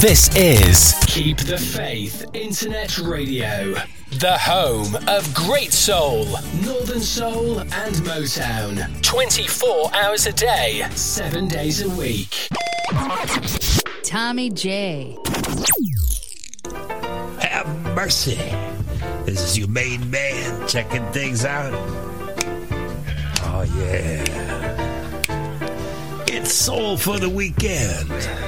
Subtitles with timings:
[0.00, 3.74] This is Keep the Faith Internet Radio,
[4.12, 6.24] the home of great soul,
[6.64, 9.02] northern soul, and Motown.
[9.02, 12.48] 24 hours a day, 7 days a week.
[14.02, 15.18] Tommy J.
[17.42, 18.40] Have mercy.
[19.26, 21.74] This is your main man checking things out.
[23.42, 24.24] Oh, yeah.
[26.26, 28.39] It's Soul for the Weekend.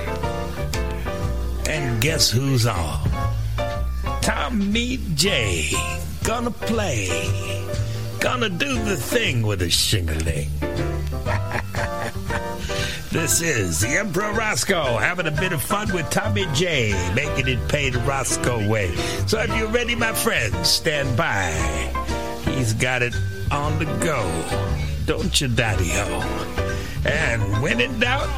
[2.03, 3.09] Guess who's on?
[4.23, 5.71] Tommy J.
[6.25, 7.09] Gonna play.
[8.19, 10.51] Gonna do the thing with a shingling.
[13.13, 17.69] This is the Emperor Rosko having a bit of fun with Tommy J, making it
[17.69, 18.97] pay the Rosko way.
[19.27, 21.53] So if you're ready, my friends, stand by.
[22.47, 23.15] He's got it
[23.51, 24.25] on the go,
[25.05, 26.21] don't you, Daddy Ho?
[27.05, 28.31] And when in doubt,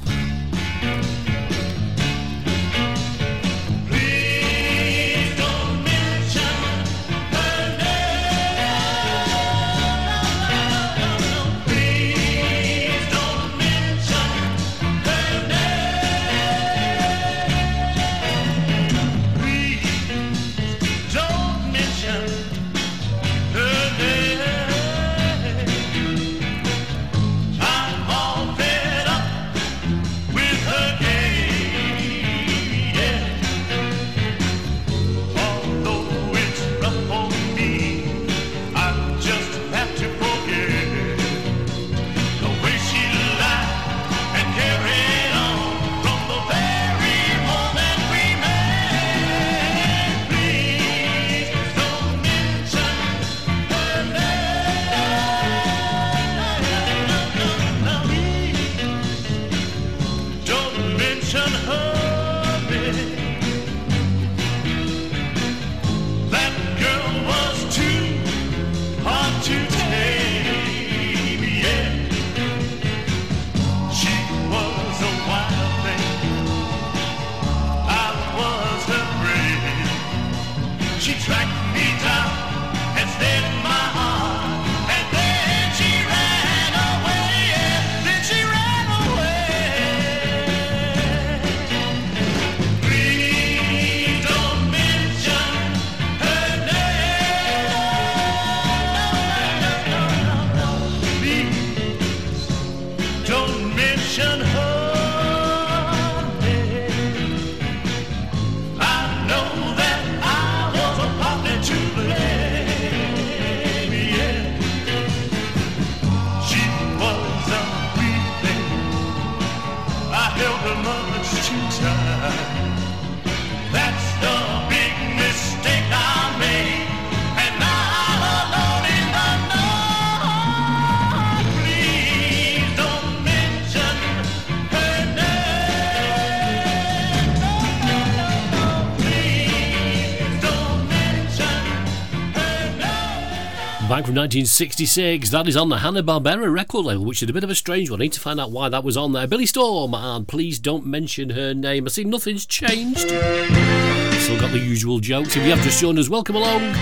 [144.14, 147.56] From 1966, that is on the Hanna-Barbera record label, which is a bit of a
[147.56, 148.00] strange one.
[148.00, 149.26] I need to find out why that was on there.
[149.26, 151.86] Billy Storm, and please don't mention her name.
[151.86, 153.00] I see nothing's changed.
[153.00, 155.36] Still got the usual jokes.
[155.36, 156.76] If you have just joined us, welcome along.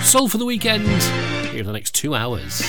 [0.00, 0.86] Soul for the weekend.
[1.50, 2.62] Here for the next two hours.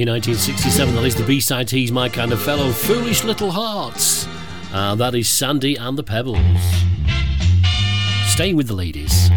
[0.00, 0.94] In 1967.
[0.94, 4.26] That is the B-side He's My Kind of Fellow, Foolish Little Hearts.
[4.72, 6.38] Uh, that is Sandy and the Pebbles.
[8.26, 9.29] Staying with the ladies.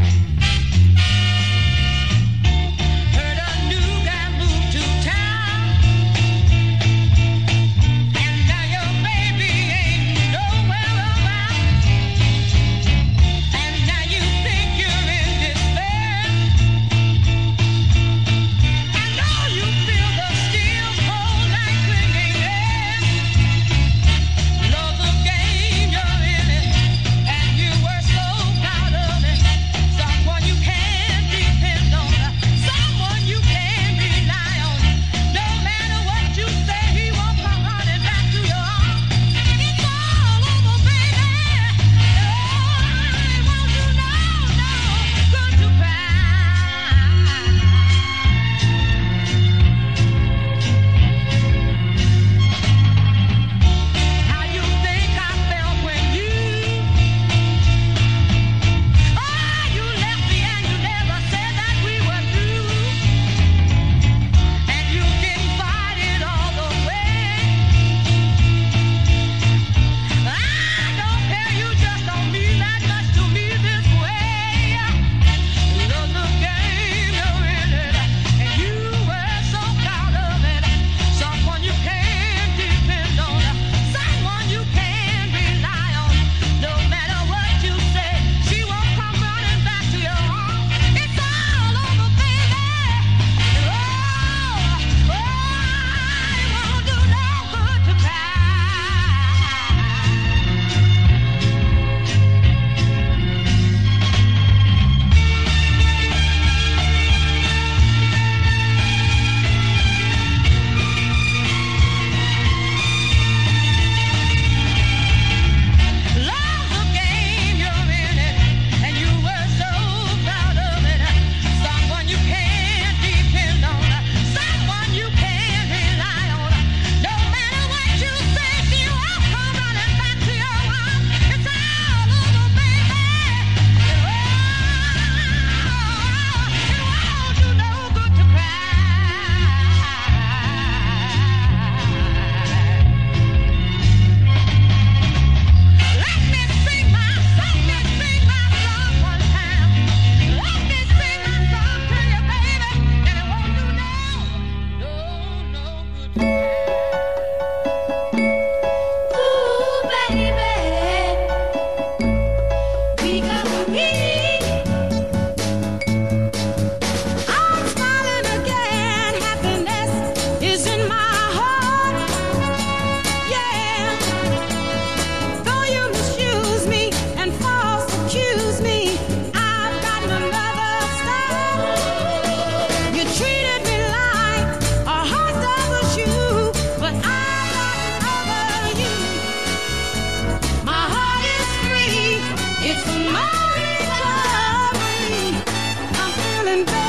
[196.54, 196.83] and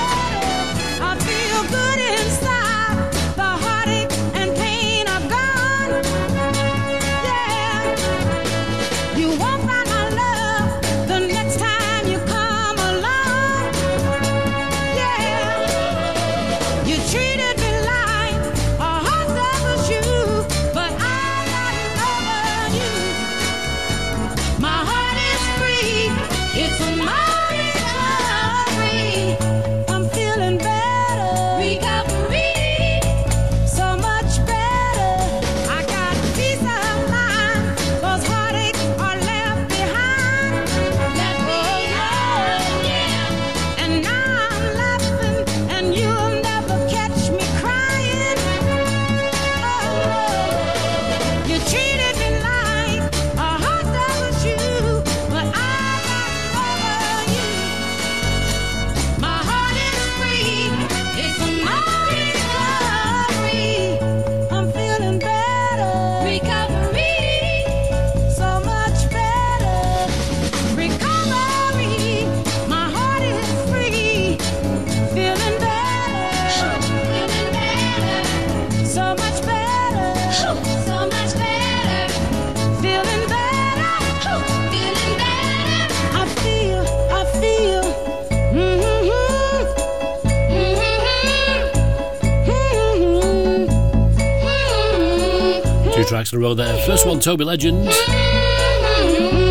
[96.15, 96.77] tracks in a row there.
[96.87, 97.87] First one, Toby Legend.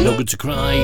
[0.02, 0.78] No Good to Cry.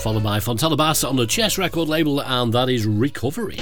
[0.00, 3.54] Followed by Fontella Bass on the Chess record label, and that is Recovery.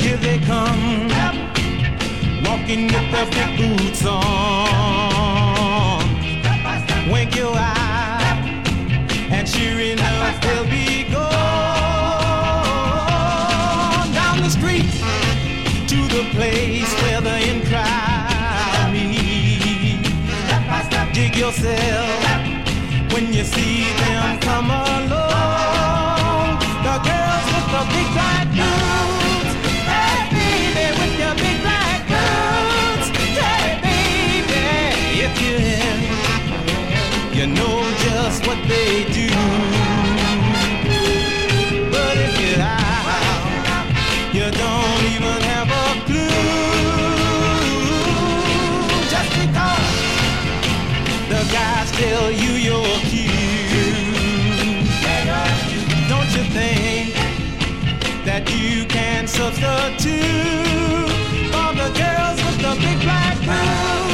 [0.00, 1.08] Here they come,
[2.42, 4.63] walking with their big boots on.
[21.44, 22.08] Yourself
[23.12, 26.58] when you see them come along.
[26.86, 29.52] The girls with the big black boots.
[29.92, 33.08] Hey, baby, with your big black boots.
[33.36, 34.64] Hey, baby,
[35.26, 36.00] if you're in,
[37.36, 39.63] you know just what they do.
[56.54, 57.12] Think
[58.24, 60.14] that you can substitute
[61.50, 64.13] for the girls with the big black boots?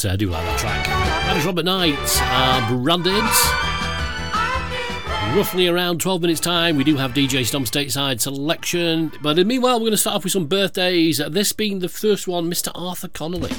[0.00, 0.86] say, I do like that track.
[0.86, 3.22] That is Robert Knight, uh, Branded.
[5.36, 9.12] Roughly around 12 minutes' time, we do have DJ Dom Stateside selection.
[9.22, 11.18] But meanwhile, we're going to start off with some birthdays.
[11.28, 12.72] This being the first one, Mr.
[12.74, 13.52] Arthur Conley.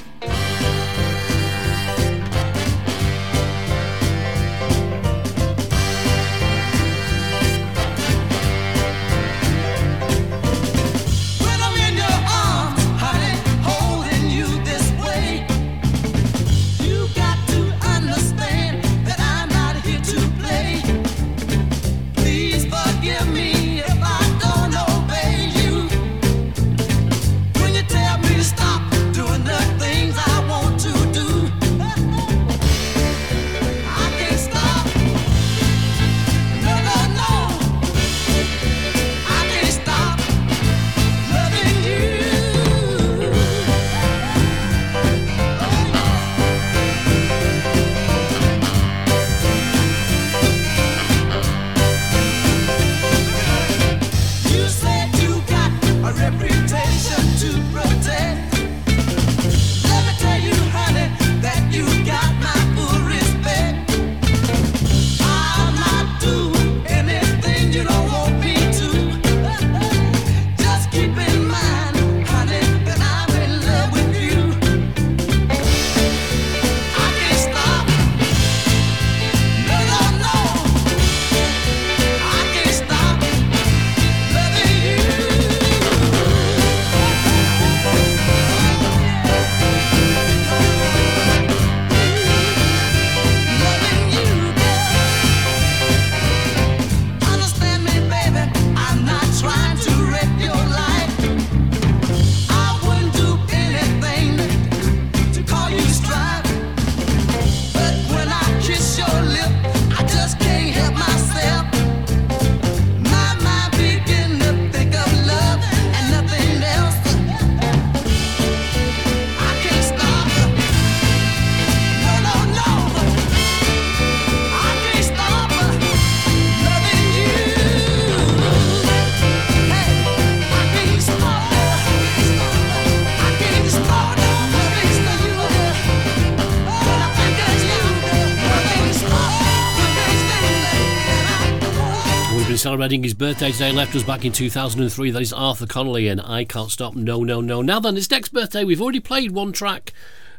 [142.82, 145.12] Reading, his birthday today left us back in 2003.
[145.12, 147.62] That is Arthur Conley and I Can't Stop, No, No, No.
[147.62, 149.94] Now then, his next birthday, we've already played one track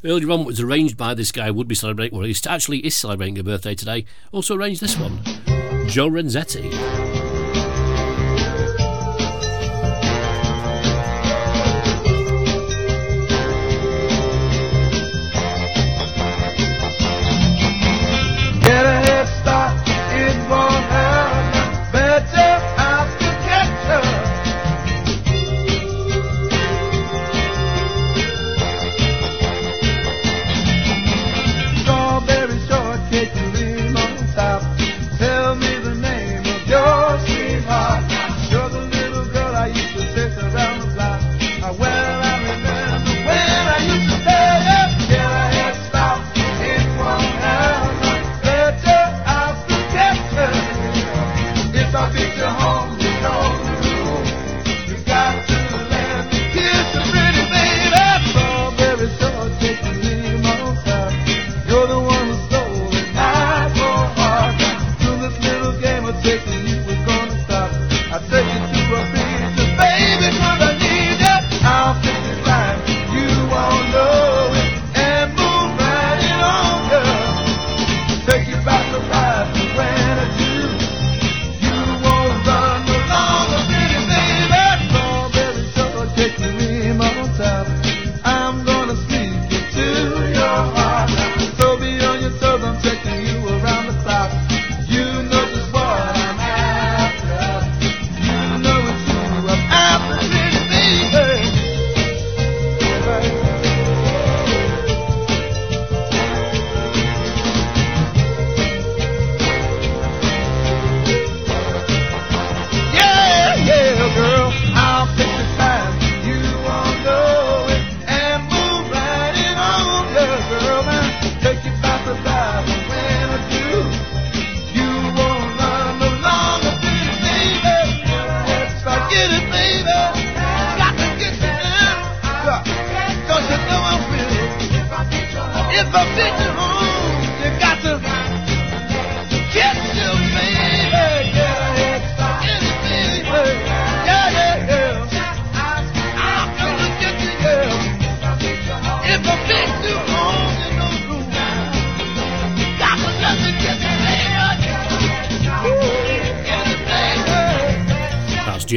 [0.05, 3.39] earlier on, was arranged by this guy, would be celebrating, well, he actually is celebrating
[3.39, 4.07] a birthday today.
[4.33, 5.23] Also arranged this one,
[5.87, 7.02] Joe Renzetti.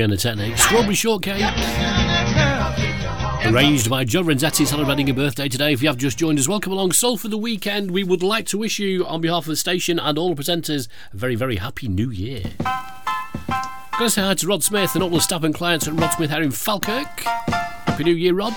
[0.10, 1.42] the Technique, Strawberry Shortcake.
[3.46, 5.72] Arranged by Joe Renzetti, celebrating a birthday today.
[5.72, 6.94] If you have just joined us, welcome along.
[6.94, 7.92] Soul for the weekend.
[7.92, 10.88] We would like to wish you, on behalf of the station and all the presenters,
[11.14, 12.44] a very, very happy new year.
[13.98, 16.32] Gonna say hi to Rod Smith and all the staff and clients at Rod Smith
[16.32, 17.22] here in Falkirk.
[17.22, 18.54] Happy New Year, Rod.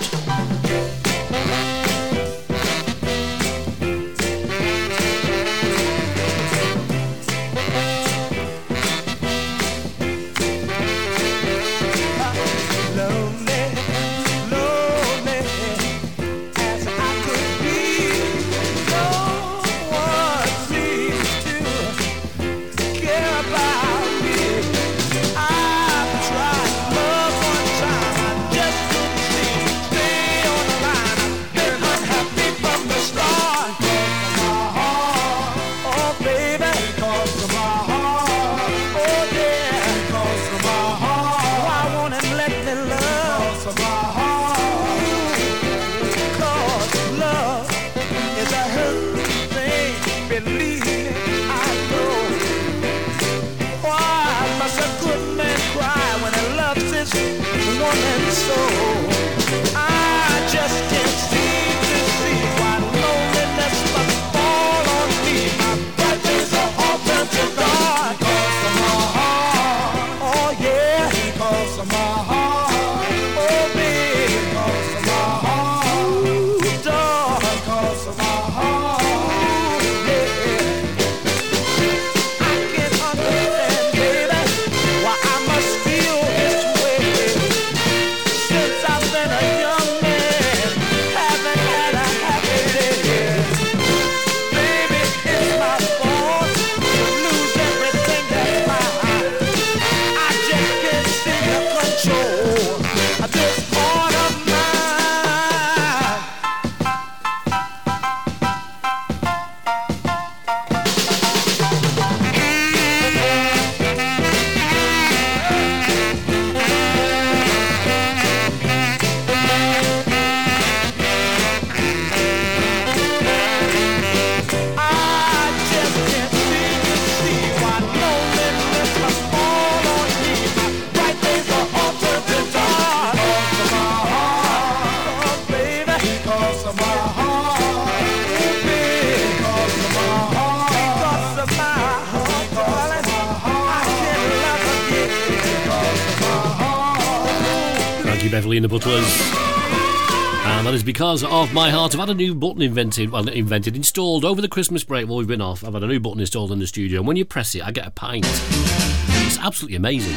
[151.89, 151.99] out.
[151.99, 155.27] I've had a new button invented, well, invented, installed over the Christmas break while we've
[155.27, 155.63] been off.
[155.63, 157.71] I've had a new button installed in the studio, and when you press it, I
[157.71, 158.25] get a pint.
[158.27, 160.15] It's absolutely amazing.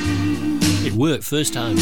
[0.87, 1.77] It worked first time.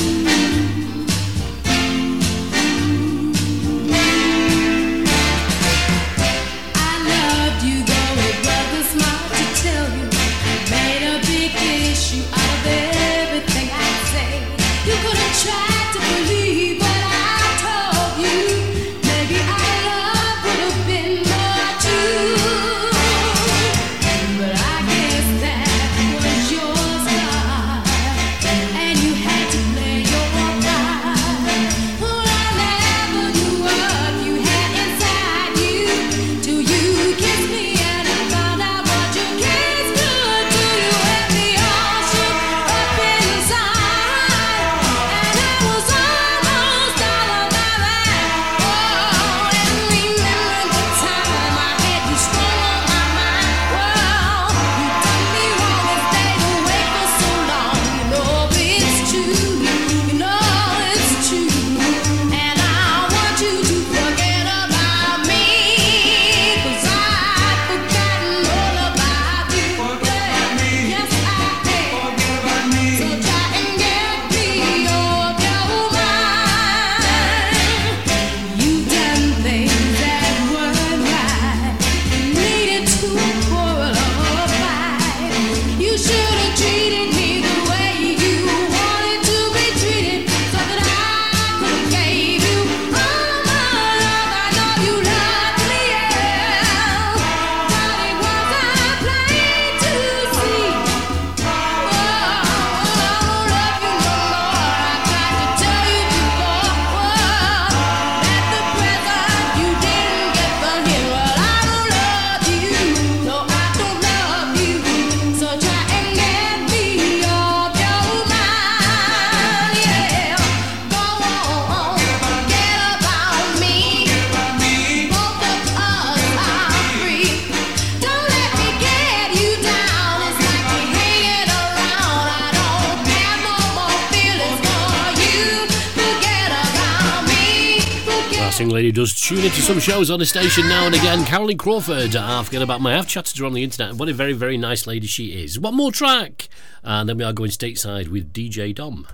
[138.81, 141.23] Lady does tune into some shows on the station now and again.
[141.27, 142.17] Carolyn Crawford.
[142.17, 142.99] Uh, I forget about my.
[142.99, 143.97] I've chatted to her on the internet.
[143.97, 145.61] What a very, very nice lady she is.
[145.61, 146.49] One more track,
[146.83, 149.07] and then we are going stateside with DJ Dom.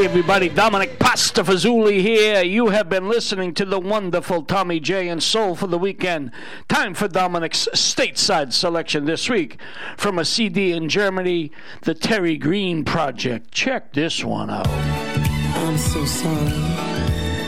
[0.00, 2.42] Hey everybody, Dominic Pastafazuli here.
[2.42, 6.32] You have been listening to the wonderful Tommy J and Soul for the weekend.
[6.68, 9.58] Time for Dominic's stateside selection this week
[9.98, 13.52] from a CD in Germany, the Terry Green Project.
[13.52, 14.66] Check this one out.
[14.68, 16.46] I'm so sorry.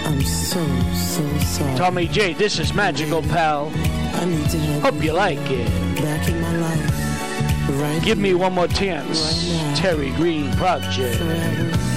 [0.05, 0.63] I'm so,
[0.93, 1.79] so sorry.
[1.79, 3.73] Tommy J, this is Magical Pal.
[3.75, 5.69] I need to have Hope you like it.
[6.03, 7.81] back in my life.
[7.81, 9.49] Right Give me one more chance.
[9.49, 9.77] Right.
[9.79, 11.17] Terry Green Project.
[11.17, 11.92] forever.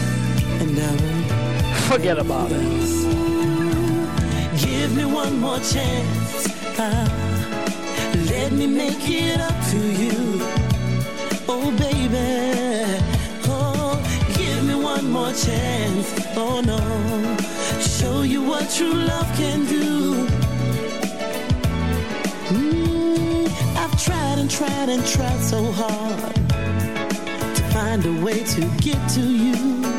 [1.87, 2.61] Forget about it.
[4.57, 6.47] Give me one more chance.
[6.77, 7.07] Ah,
[8.29, 10.41] let me make it up to you.
[11.47, 13.01] Oh, baby.
[13.47, 14.01] Oh,
[14.35, 16.07] give me one more chance.
[16.35, 16.79] Oh, no.
[17.79, 20.27] Show you what true love can do.
[22.49, 26.35] Mm, I've tried and tried and tried so hard
[27.55, 29.94] to find a way to get to you.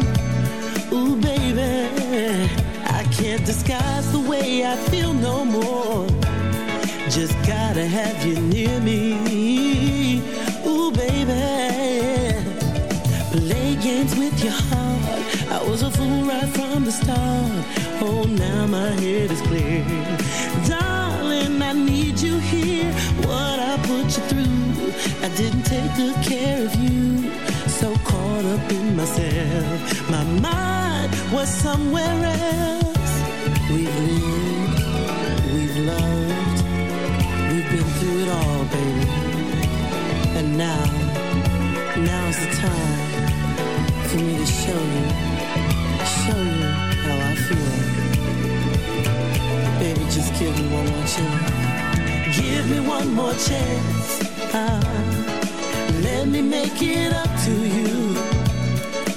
[0.93, 2.49] Ooh, baby,
[2.85, 6.07] I can't disguise the way I feel no more.
[7.11, 10.23] Just gotta have you near me.
[10.65, 11.33] Ooh, baby,
[13.33, 15.51] play games with your heart.
[15.51, 17.65] I was a fool right from the start.
[18.01, 19.85] Oh, now my head is clear.
[20.69, 22.93] Darling, I need you here.
[23.27, 24.93] What I put you through,
[25.25, 27.26] I didn't take good care of you.
[28.09, 33.13] Caught up in myself, my mind was somewhere else.
[33.71, 34.81] We've lived,
[35.55, 36.59] we've loved,
[37.51, 39.07] we've been through it all, baby.
[40.39, 40.85] And now,
[42.09, 43.07] now's the time
[44.09, 45.07] for me to show you,
[46.23, 46.71] show you
[47.05, 47.77] how I feel.
[49.81, 52.39] Baby, just give me one more chance.
[52.41, 54.09] Give me one more chance.
[54.55, 54.81] Ah,
[56.03, 58.17] let me make it up to you.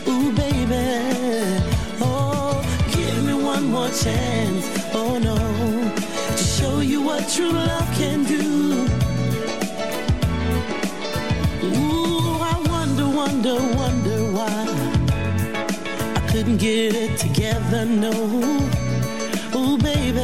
[0.07, 1.63] Ooh, baby.
[2.01, 4.65] Oh, give me one more chance.
[4.93, 5.37] Oh, no.
[6.37, 8.87] To show you what true love can do.
[11.63, 14.65] Ooh, I wonder, wonder, wonder why
[16.15, 18.13] I couldn't get it together, no.
[19.55, 20.19] Ooh, baby,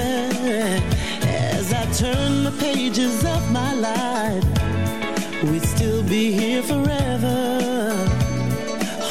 [1.27, 4.45] As I turn the pages of my life,
[5.43, 7.91] we'd still be here forever.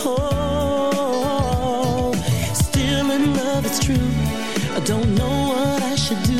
[0.07, 2.13] Oh,
[2.55, 4.11] still in love, it's true.
[4.77, 6.39] I don't know what I should do.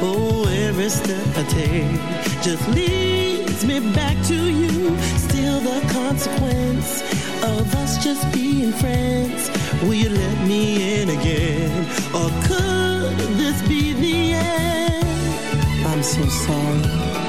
[0.00, 2.00] Oh, every step I take
[2.42, 4.96] just leads me back to you.
[5.16, 7.02] Still, the consequence
[7.44, 9.48] of us just being friends.
[9.82, 11.86] Will you let me in again?
[12.14, 15.86] Or could this be the end?
[15.86, 17.27] I'm so sorry.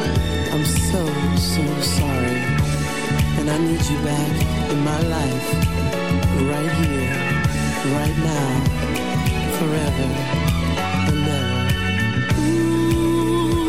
[0.52, 1.06] I'm so,
[1.38, 2.42] so sorry.
[3.38, 4.34] And I need you back
[4.72, 5.48] in my life.
[6.52, 7.14] Right here,
[7.98, 8.50] right now,
[9.58, 10.10] forever
[11.10, 11.62] and ever.
[12.40, 13.60] Ooh,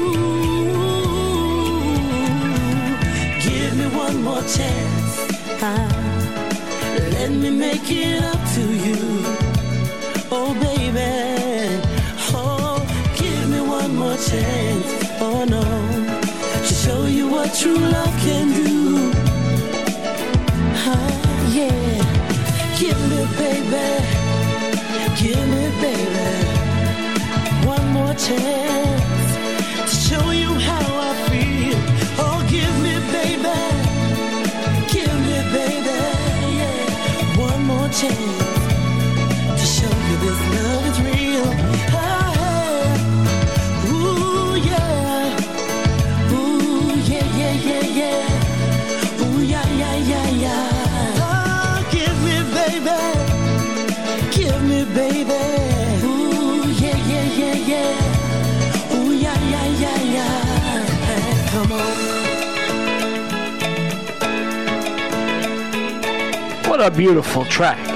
[3.45, 5.13] give me one more chance.
[5.63, 5.89] Ah,
[7.13, 9.01] let me make it up to you.
[10.33, 11.81] Oh, baby.
[12.33, 12.79] Oh,
[13.17, 14.91] give me one more chance.
[15.21, 15.80] Oh, no.
[17.61, 19.13] True love can do.
[20.93, 22.01] Ah, yeah.
[22.81, 23.87] Give me, baby.
[25.21, 26.29] Give me, baby.
[27.75, 29.31] One more chance
[29.91, 31.79] to show you how I feel.
[32.25, 33.59] Oh, give me, baby.
[34.95, 35.99] Give me, baby.
[36.61, 37.45] Yeah.
[37.49, 38.51] One more chance
[39.61, 41.49] to show you this love is real.
[41.93, 42.30] Ah,
[54.41, 55.43] Give me, baby.
[56.03, 58.95] Ooh, yeah, yeah, yeah, yeah.
[58.95, 61.51] Ooh, yeah, yeah, yeah, yeah.
[61.51, 61.95] Come on.
[66.71, 67.87] What a beautiful track.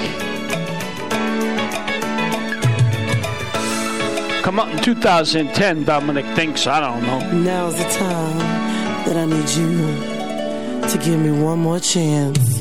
[4.43, 6.67] Come out in 2010, Dominic thinks.
[6.67, 7.21] I don't know.
[7.33, 8.37] Now's the time
[9.07, 9.79] that I need you
[10.91, 12.54] to give me one more chance.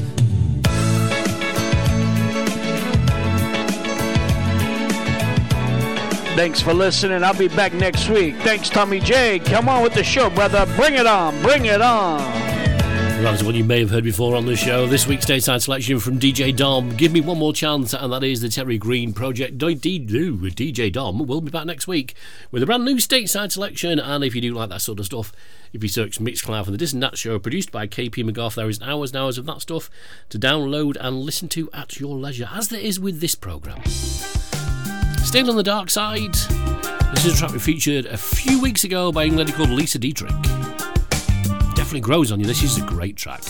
[6.35, 7.23] Thanks for listening.
[7.23, 8.35] I'll be back next week.
[8.37, 9.37] Thanks, Tommy J.
[9.37, 10.65] Come on with the show, brother.
[10.75, 11.39] Bring it on.
[11.43, 12.19] Bring it on.
[13.21, 14.87] That is what you may have heard before on the show.
[14.87, 16.89] This week's stateside selection from DJ Dom.
[16.97, 19.59] Give me one more chance, and that is the Terry Green Project.
[19.59, 22.15] DJ Dom will be back next week
[22.51, 23.99] with a brand new stateside selection.
[23.99, 25.31] And if you do like that sort of stuff,
[25.71, 28.81] if you search Mixcloud for the Disney Nat Show, produced by KP McGough, there is
[28.81, 29.89] hours and hours of that stuff
[30.29, 33.83] to download and listen to at your leisure, as there is with this programme.
[35.33, 36.35] Still on the dark side,
[37.11, 39.97] this is a track we featured a few weeks ago by a lady called Lisa
[39.97, 40.29] Dietrich.
[41.73, 42.45] Definitely grows on you.
[42.45, 43.41] This is a great track.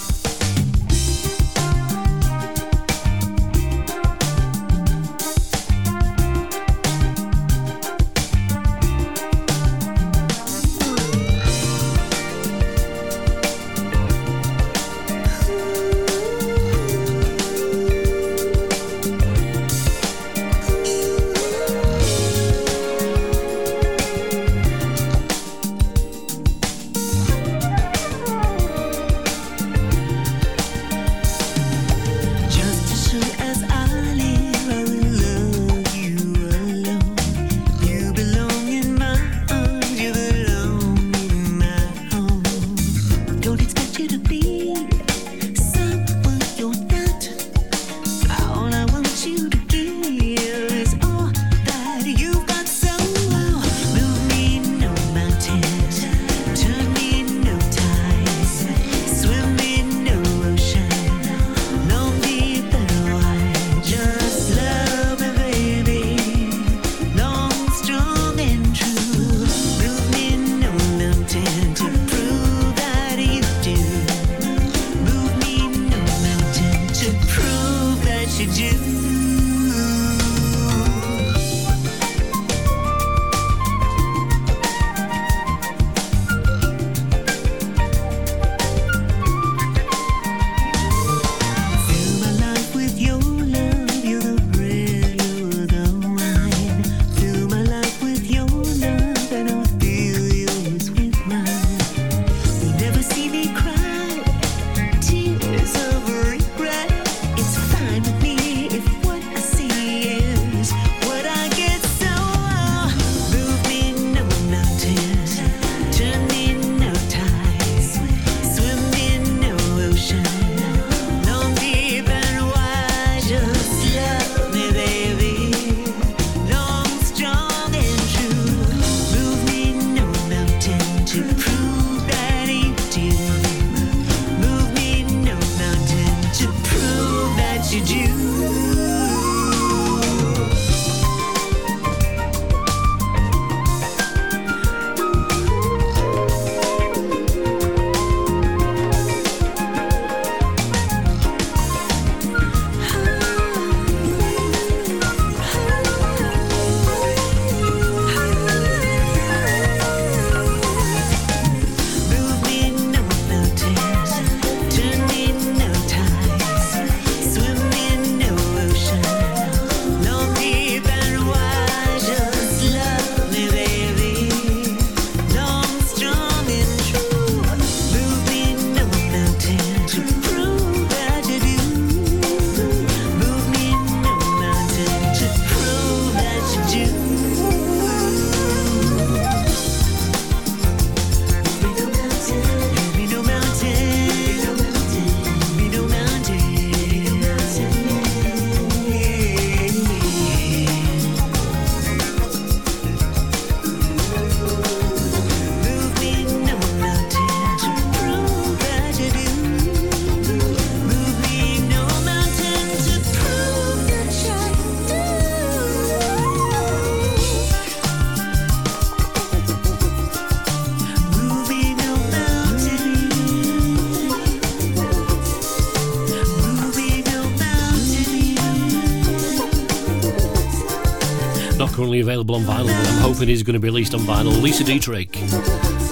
[232.02, 234.42] Available on vinyl, but I'm hoping is going to be released on vinyl.
[234.42, 235.20] Lisa Dietrich.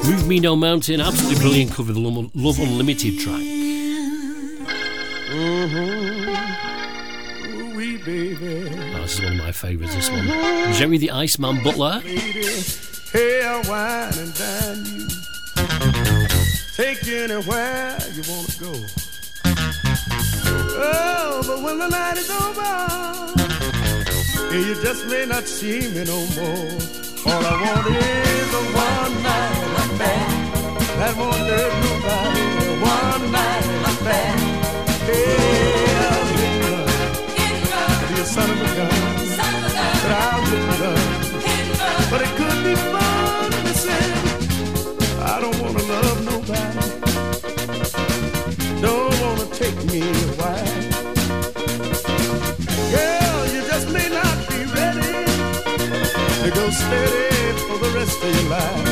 [0.04, 3.41] Move Me No Mountain, absolutely brilliant cover of the Love Unlimited track.
[5.30, 6.32] Mm-hmm.
[8.04, 8.68] Baby.
[8.95, 10.26] Oh, this is one of my favourites, this one.
[10.74, 12.02] Jerry the Iceman Butler.
[12.04, 12.41] Lady,
[13.14, 15.08] hey, I'll wine and dine you.
[16.76, 18.74] Take you anywhere you want to go.
[20.84, 23.51] Oh, but when the night is over,
[24.52, 26.72] hey, you just may not see me no more.
[27.28, 30.28] All I want is a one night affair
[30.99, 32.45] that won't hurt nobody.
[32.82, 34.34] One night affair.
[35.08, 35.26] Hey,
[36.08, 36.88] I'll and run.
[38.10, 39.02] Be a son of a gun.
[40.04, 41.04] But I'll and run.
[42.12, 44.06] But it could be fun to say
[45.22, 46.21] I don't wanna love
[56.74, 58.88] steady for the rest of your life.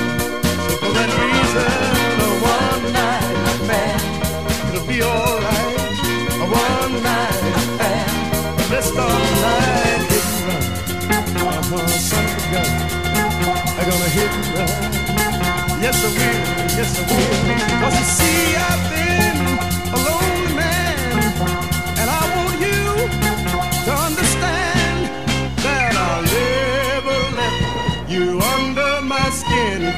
[0.68, 1.74] So for that reason,
[2.20, 3.96] a one night affair,
[4.70, 5.98] it'll be alright.
[6.44, 8.06] A one night affair,
[8.72, 10.64] let's start tonight, hit and run.
[11.48, 12.72] Uh-huh, son of a gun,
[13.80, 14.82] I'm gonna hit and run.
[15.82, 16.40] Yes, I will.
[16.78, 17.34] Yes, I will.
[17.82, 19.39] Cause you see, I've been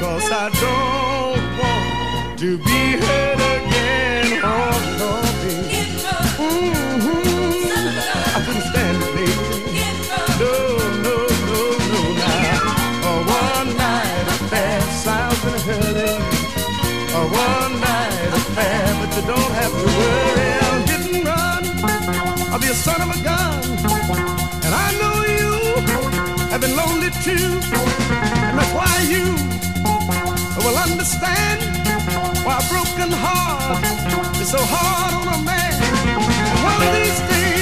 [0.00, 4.40] Cause I don't want to be hurt again.
[4.42, 5.76] Oh, baby.
[6.38, 7.22] Mhm.
[8.36, 9.32] I couldn't stand it, baby.
[10.40, 10.54] No,
[11.06, 11.16] no,
[11.48, 11.60] no,
[11.92, 13.10] no, now.
[13.10, 13.12] A
[13.44, 16.12] one night affair sounds in a hurry.
[17.14, 20.50] A one night affair, but you don't have to worry.
[20.66, 21.62] I'll hit and run.
[22.52, 23.62] I'll be a son of a gun.
[24.64, 25.50] And I know you
[26.50, 27.48] have been lonely too.
[28.48, 29.24] And that's why you
[30.58, 31.60] will understand
[32.44, 33.82] why a broken heart
[34.40, 35.80] is so hard on a man.
[36.62, 37.61] One of these days,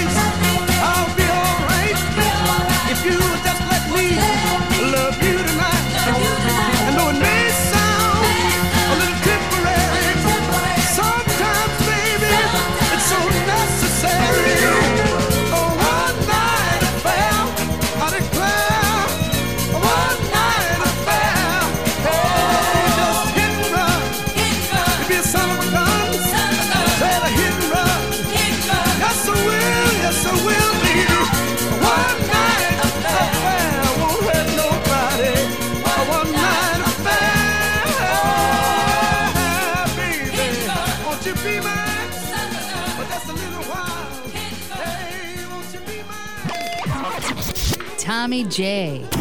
[48.21, 49.20] Tommy J.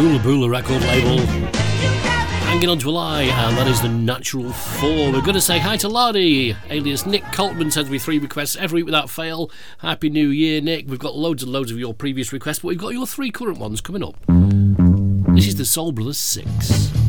[0.00, 1.18] Bula Bula record label.
[2.46, 5.12] Hanging on to a lie, and that is the natural Four.
[5.12, 8.76] We're going to say hi to Ladi, alias Nick Coltman, sends me three requests every
[8.76, 9.50] week without fail.
[9.80, 10.88] Happy New Year, Nick.
[10.88, 13.58] We've got loads and loads of your previous requests, but we've got your three current
[13.58, 14.16] ones coming up.
[15.34, 16.99] This is the Soul Brothers 6.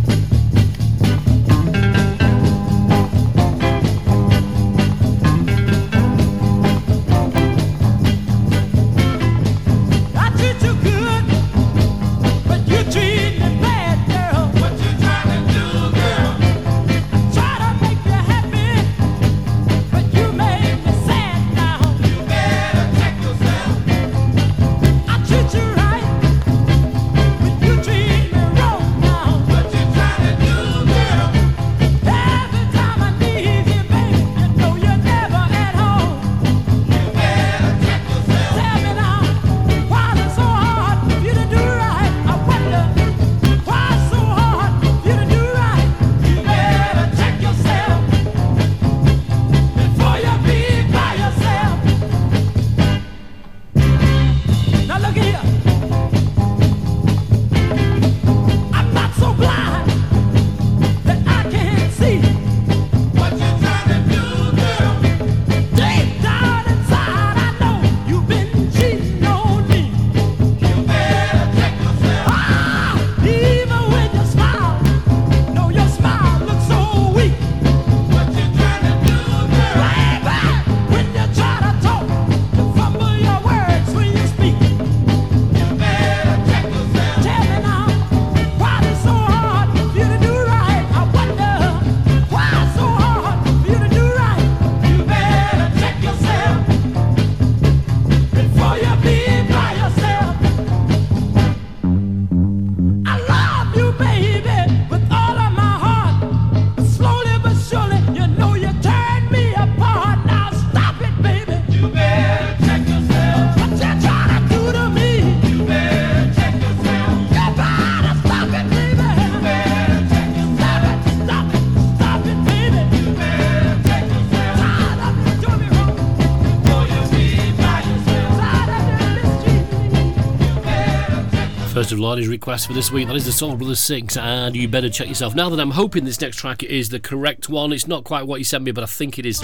[131.92, 133.08] of Lardy's request for this week.
[133.08, 135.36] That is the Soul Brothers 6, and you better check yourself.
[135.36, 138.40] Now that I'm hoping this next track is the correct one, it's not quite what
[138.40, 139.42] you sent me, but I think it is.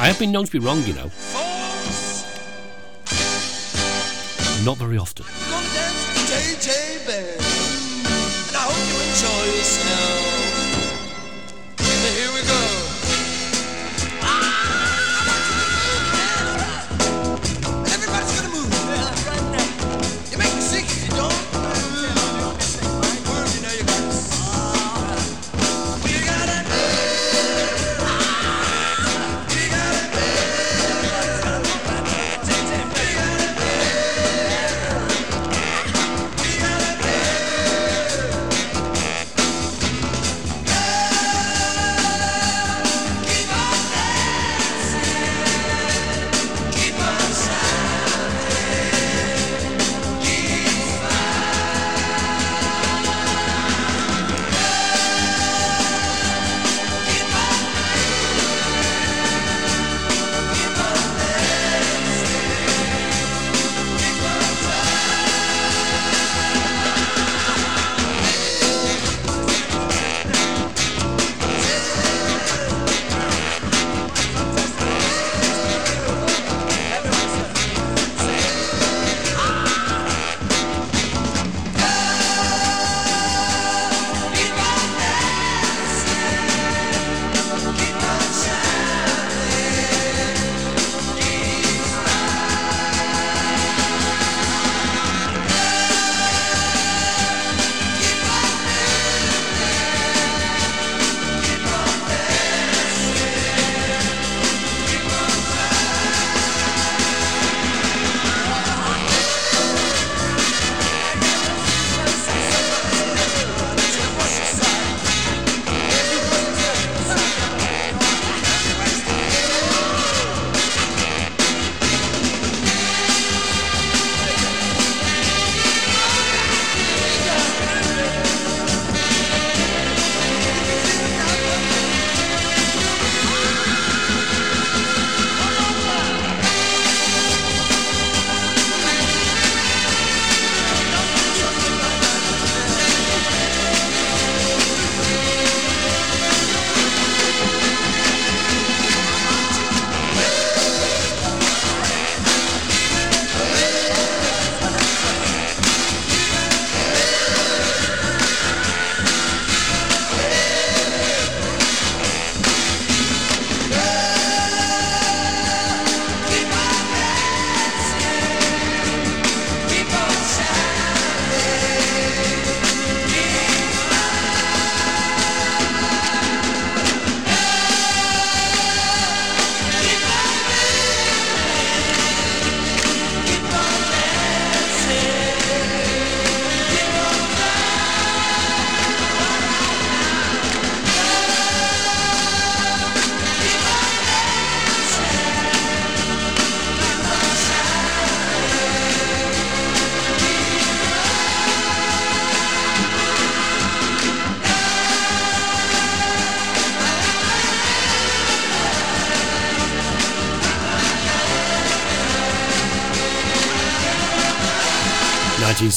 [0.00, 1.10] I have been known to be wrong, you know.
[4.64, 5.24] Not very often.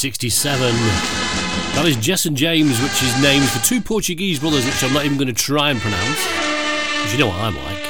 [0.04, 0.74] 1967.
[1.76, 5.06] That is Jess and James, which is names for two Portuguese brothers, which I'm not
[5.06, 6.26] even going to try and pronounce.
[6.26, 7.81] Because you know what I'm like.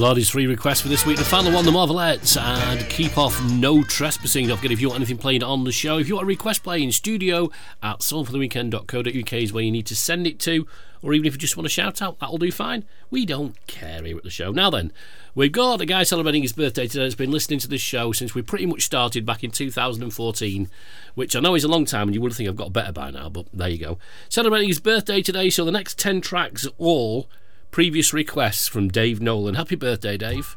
[0.00, 0.14] Off.
[0.14, 1.16] That is Lordy's free request for this week.
[1.16, 4.46] The final one, the Marvelettes, and keep off no trespassing.
[4.46, 6.62] Don't forget if you want anything played on the show, if you want a request
[6.62, 7.50] playing, studio
[7.82, 10.66] at soulfortheweekend.co.uk is where you need to send it to,
[11.02, 12.84] or even if you just want to shout out, that'll do fine.
[13.10, 14.52] We don't care here at the show.
[14.52, 14.92] Now then,
[15.34, 18.34] we've got a guy celebrating his birthday today that's been listening to this show since
[18.34, 20.68] we pretty much started back in 2014,
[21.14, 23.10] which I know is a long time and you would think I've got better by
[23.10, 23.98] now, but there you go.
[24.28, 27.28] Celebrating his birthday today, so the next 10 tracks are all
[27.70, 29.54] previous requests from Dave Nolan.
[29.54, 30.56] Happy birthday, Dave.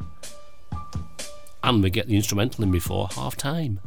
[1.63, 3.79] And we get the instrumental in before half time.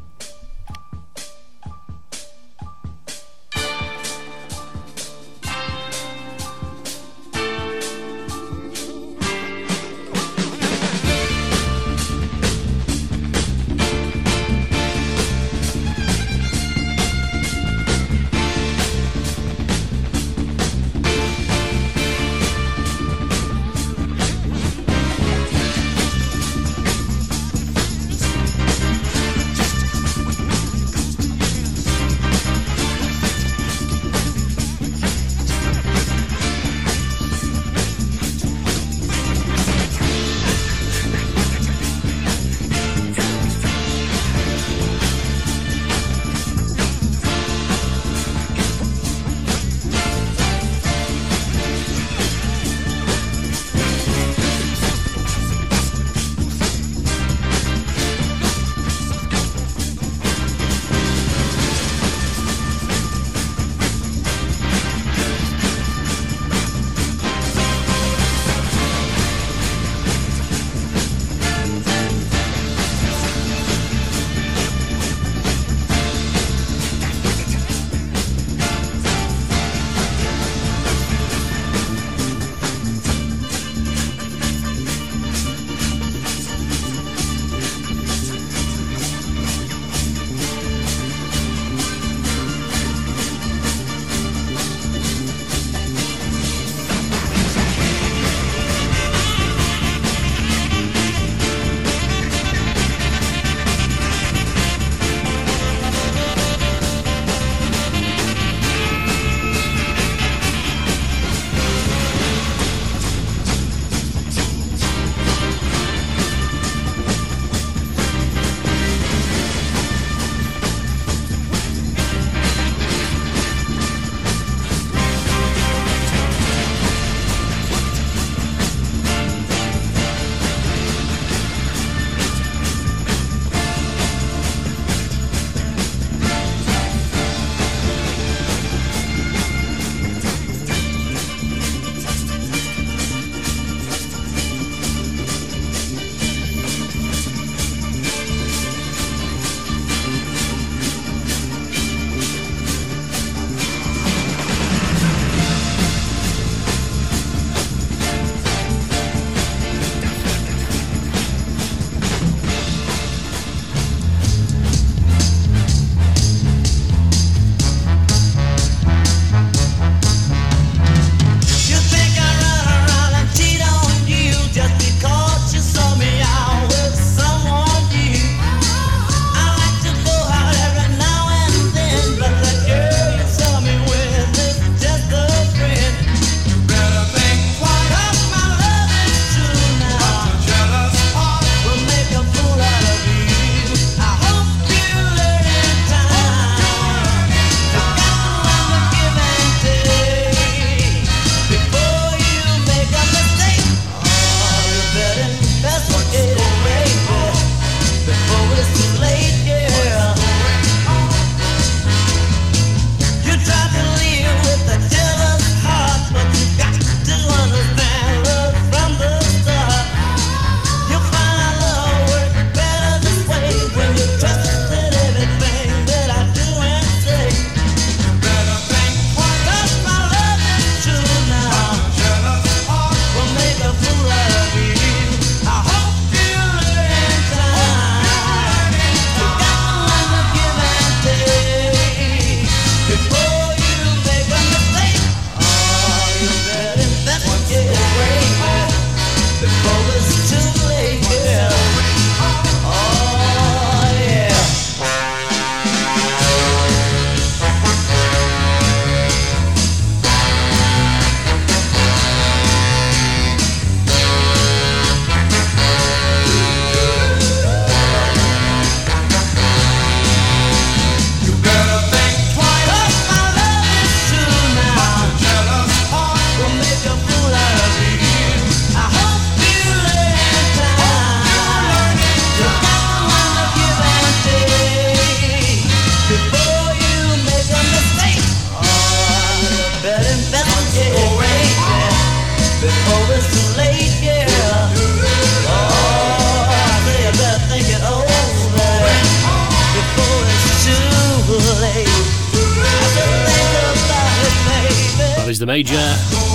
[305.44, 305.74] The Major,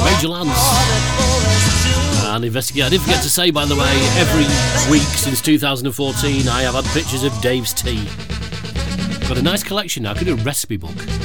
[0.03, 0.51] Major Lance.
[2.27, 2.83] And investigate.
[2.83, 4.43] I did forget to say, by the way, every
[4.91, 8.05] week since 2014, I have had pictures of Dave's tea.
[9.27, 10.11] Got a nice collection now.
[10.11, 11.18] I could do a recipe book.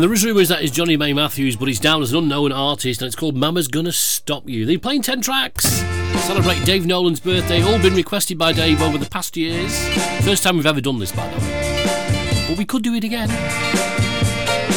[0.00, 2.52] Um, there is rumours that is Johnnie Mae Matthews, but he's down as an unknown
[2.52, 4.64] artist, and it's called Mama's Gonna Stop You.
[4.64, 5.66] They're playing 10 tracks.
[6.24, 9.78] Celebrate Dave Nolan's birthday, all been requested by Dave over the past years.
[10.24, 12.46] First time we've ever done this, by the way.
[12.48, 13.28] But we could do it again.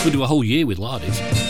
[0.03, 1.42] Could do a whole year with Lardies.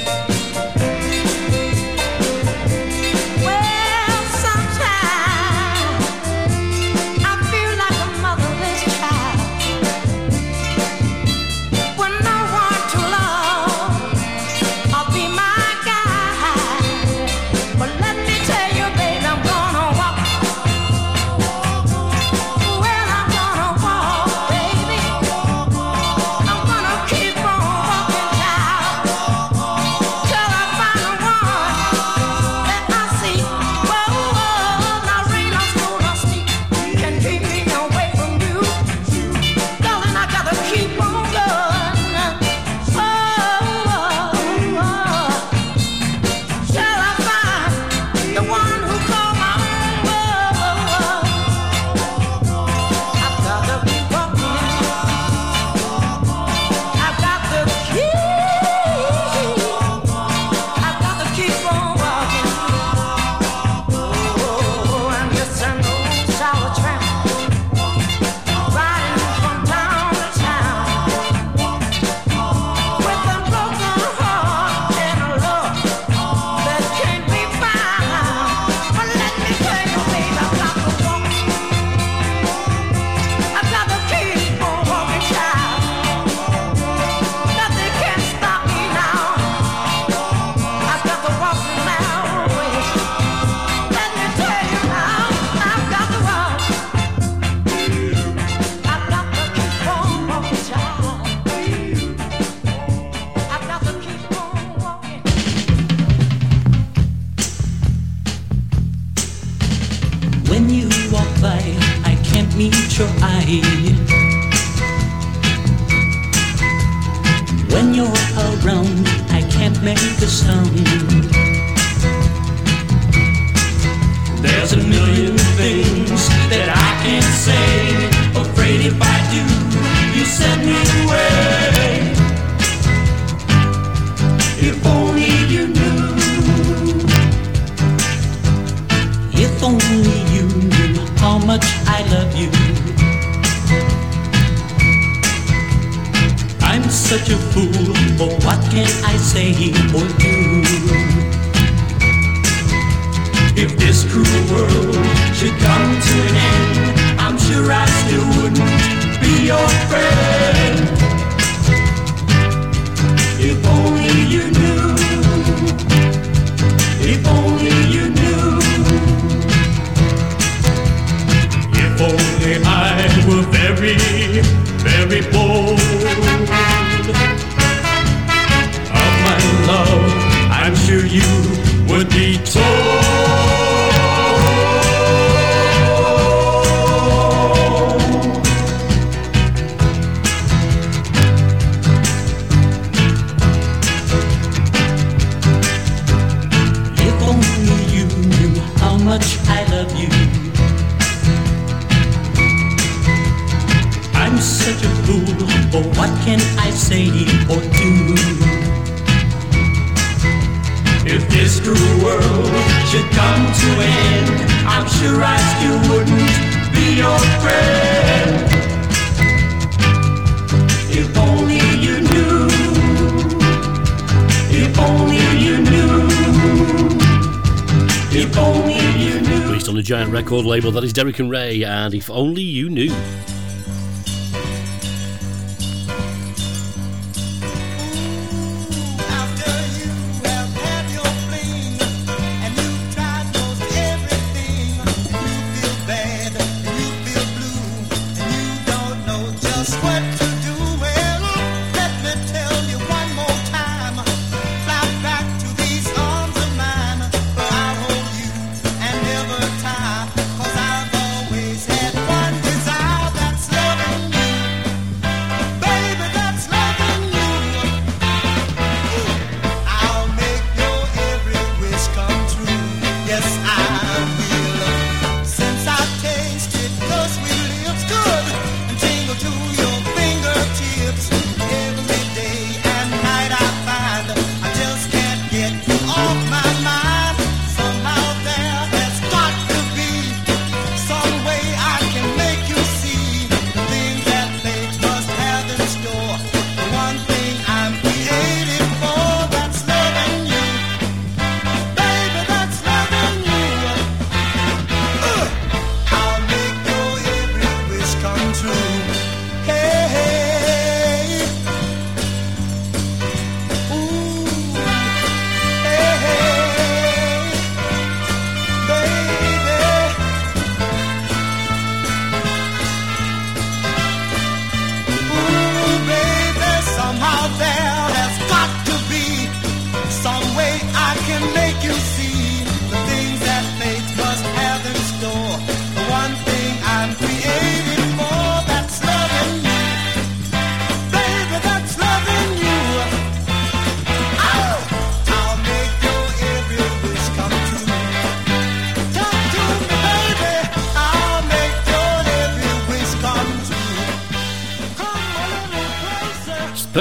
[230.64, 233.43] Well, That is Derek and Ray, and if only you knew.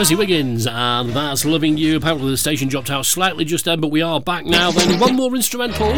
[0.03, 1.97] Percy Wiggins, and that's Loving You.
[1.97, 4.73] Apparently, the station dropped out slightly just then, but we are back now.
[4.73, 5.93] Then, one more instrumental.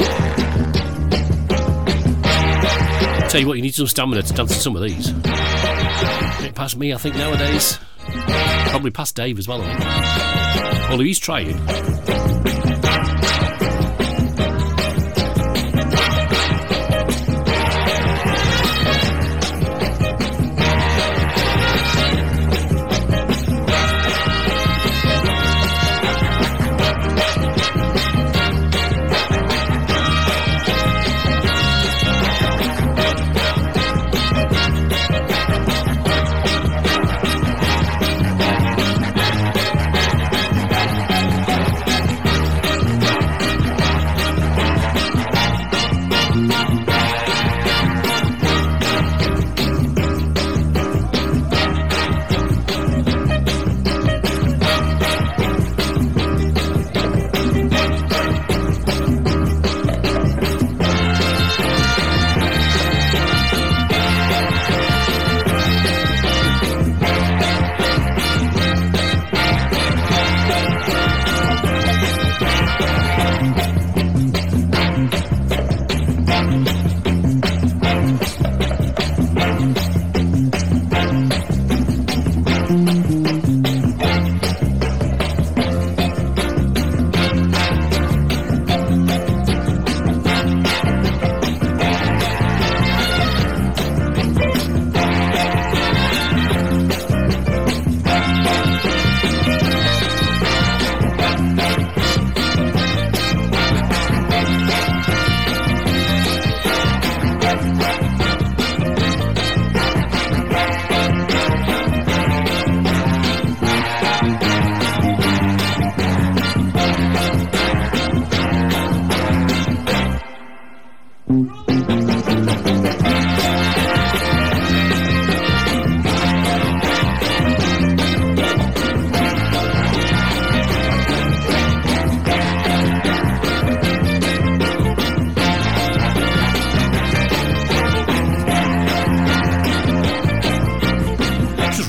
[3.30, 5.10] Tell you what, you need some stamina to dance to some of these.
[5.10, 7.78] Get past me, I think, nowadays.
[8.68, 9.62] Probably past Dave as well.
[10.90, 11.56] Although he's trying.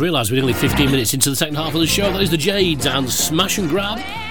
[0.06, 2.14] realised we're only 15 minutes into the second half of the show.
[2.14, 4.25] That is the Jades and Smash and Grab.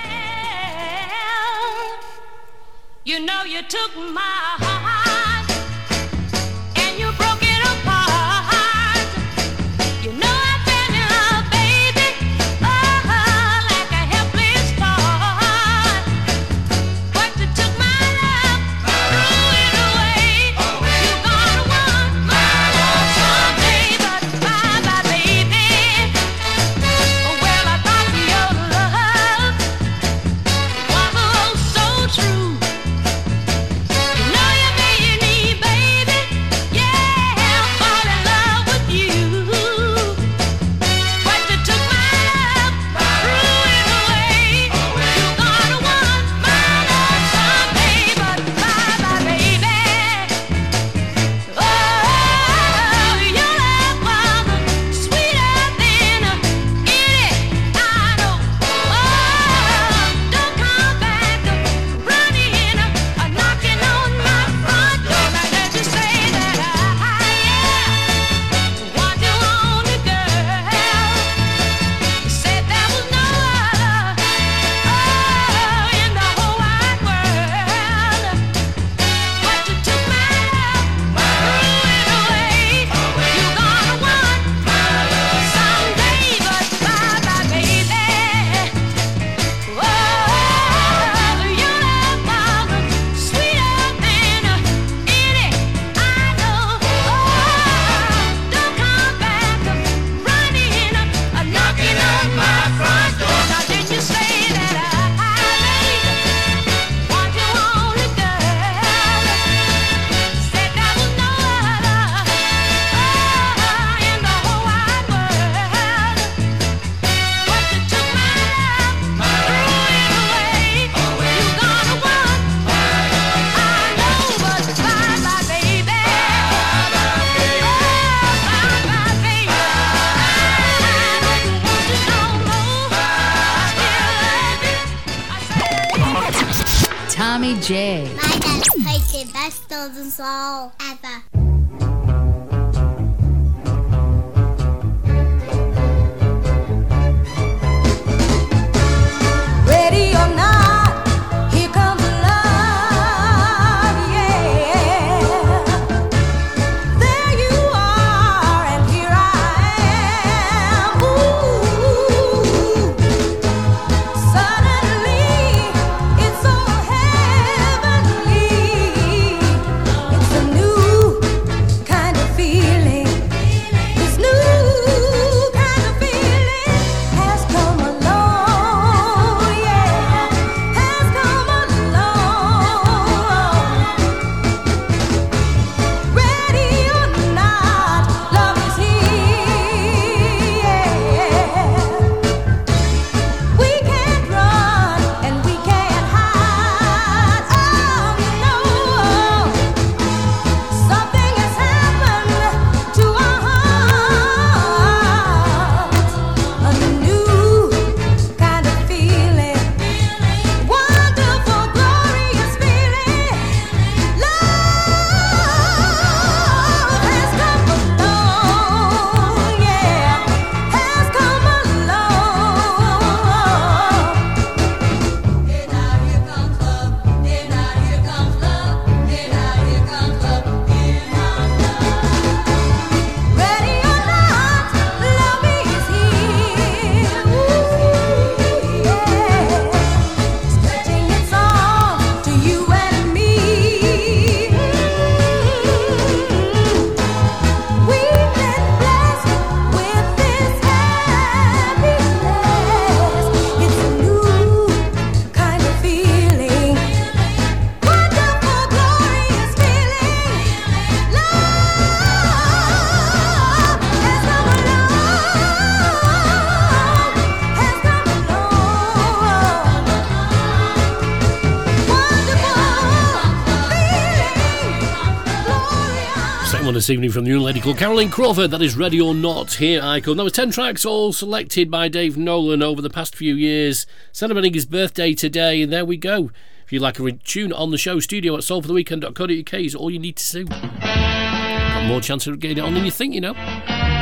[276.85, 278.51] This evening from the called Caroline Crawford.
[278.51, 279.55] That is Ready or Not.
[279.55, 280.19] Here I come.
[280.19, 284.52] That was 10 tracks, all selected by Dave Nolan over the past few years, celebrating
[284.52, 285.62] his birthday today.
[285.62, 286.31] And there we go.
[286.66, 290.16] If you'd like a tune on the show, studio at soulfortheweekend.co.uk is all you need
[290.16, 290.44] to do.
[290.44, 293.94] Got more chance of getting it on than you think, you know.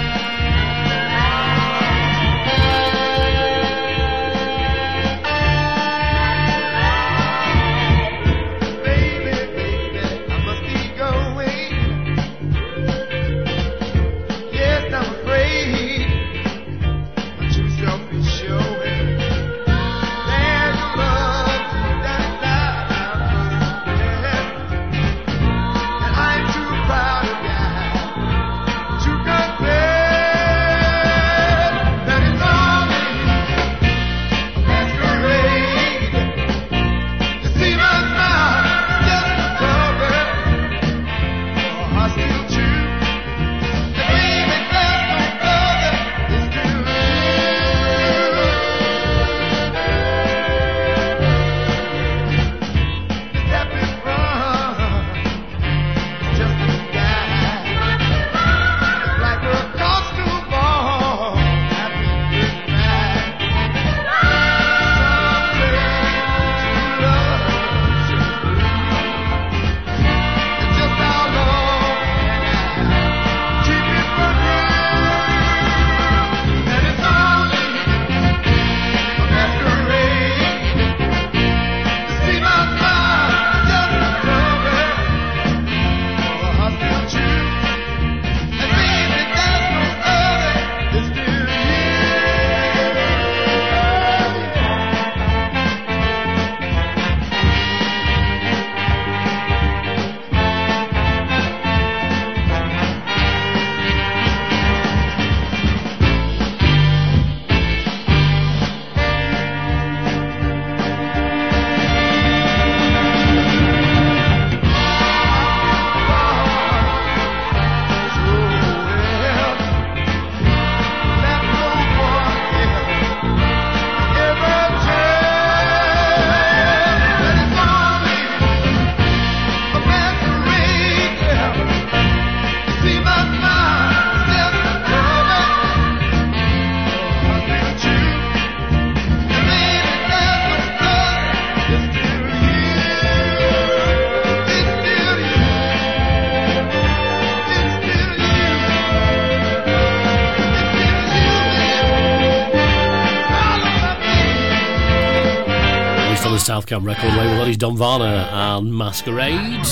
[156.80, 159.66] Record label, that is Don Varner and Masquerade.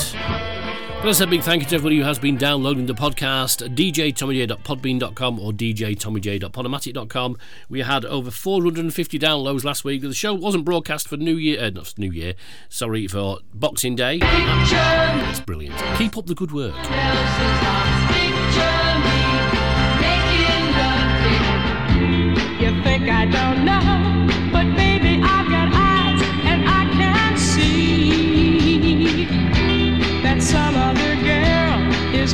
[1.00, 5.40] But I said, big thank you to everybody who has been downloading the podcast, djtommyj.podbean.com
[5.40, 7.38] or djtommyj.podomatic.com.
[7.70, 10.02] We had over 450 downloads last week.
[10.02, 12.34] The show wasn't broadcast for New Year, uh, not New Year,
[12.68, 14.18] sorry, for Boxing Day.
[14.22, 15.76] It's brilliant.
[15.96, 16.74] Keep up the good work.
[22.60, 24.19] You think I don't know,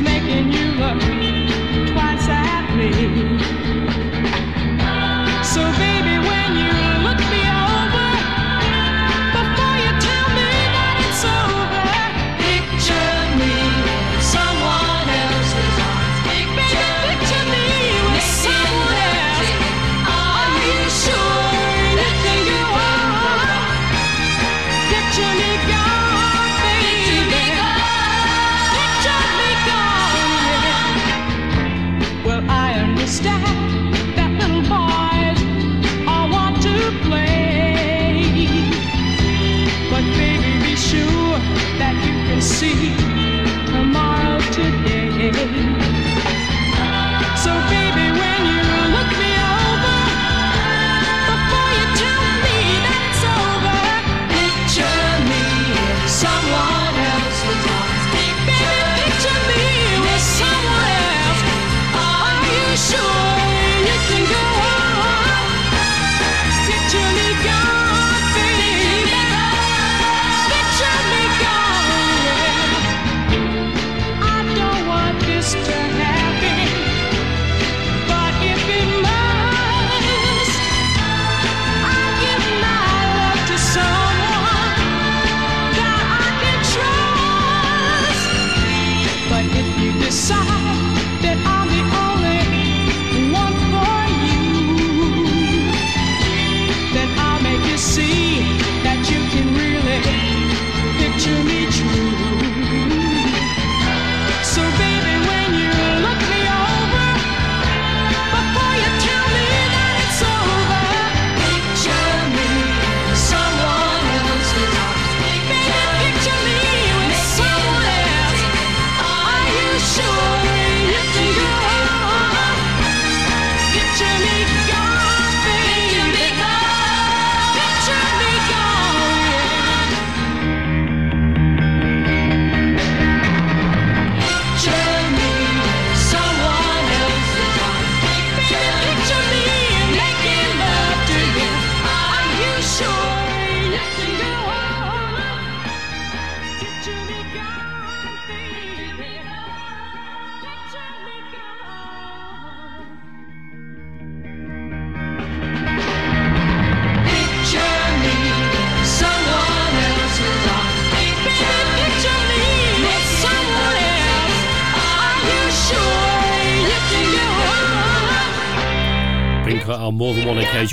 [0.01, 1.16] making you look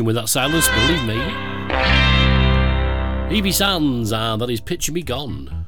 [0.04, 1.20] connection with that silence, believe me.
[3.36, 5.63] Evie Sands, and that is Picture Me Gone.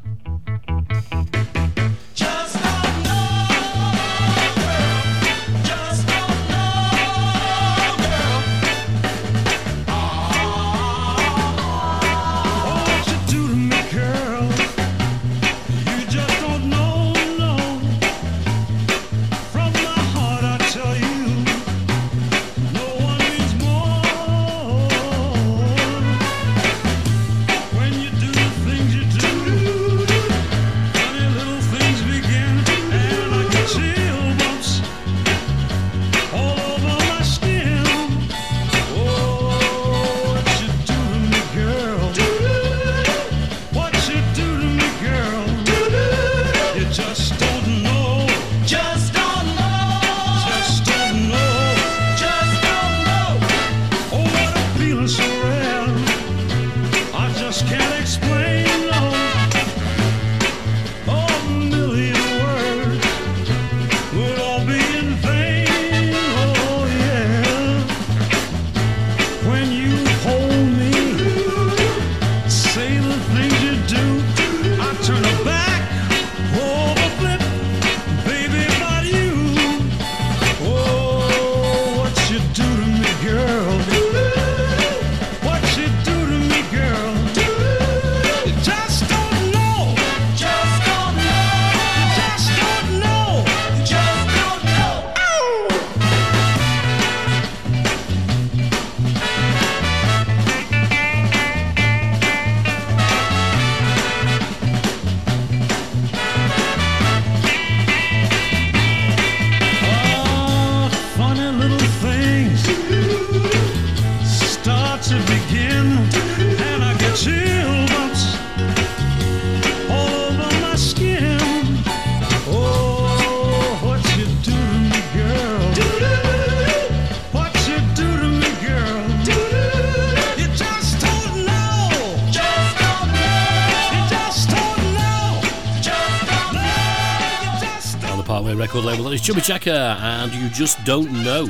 [139.27, 141.47] Chubby Checker, and you just don't know.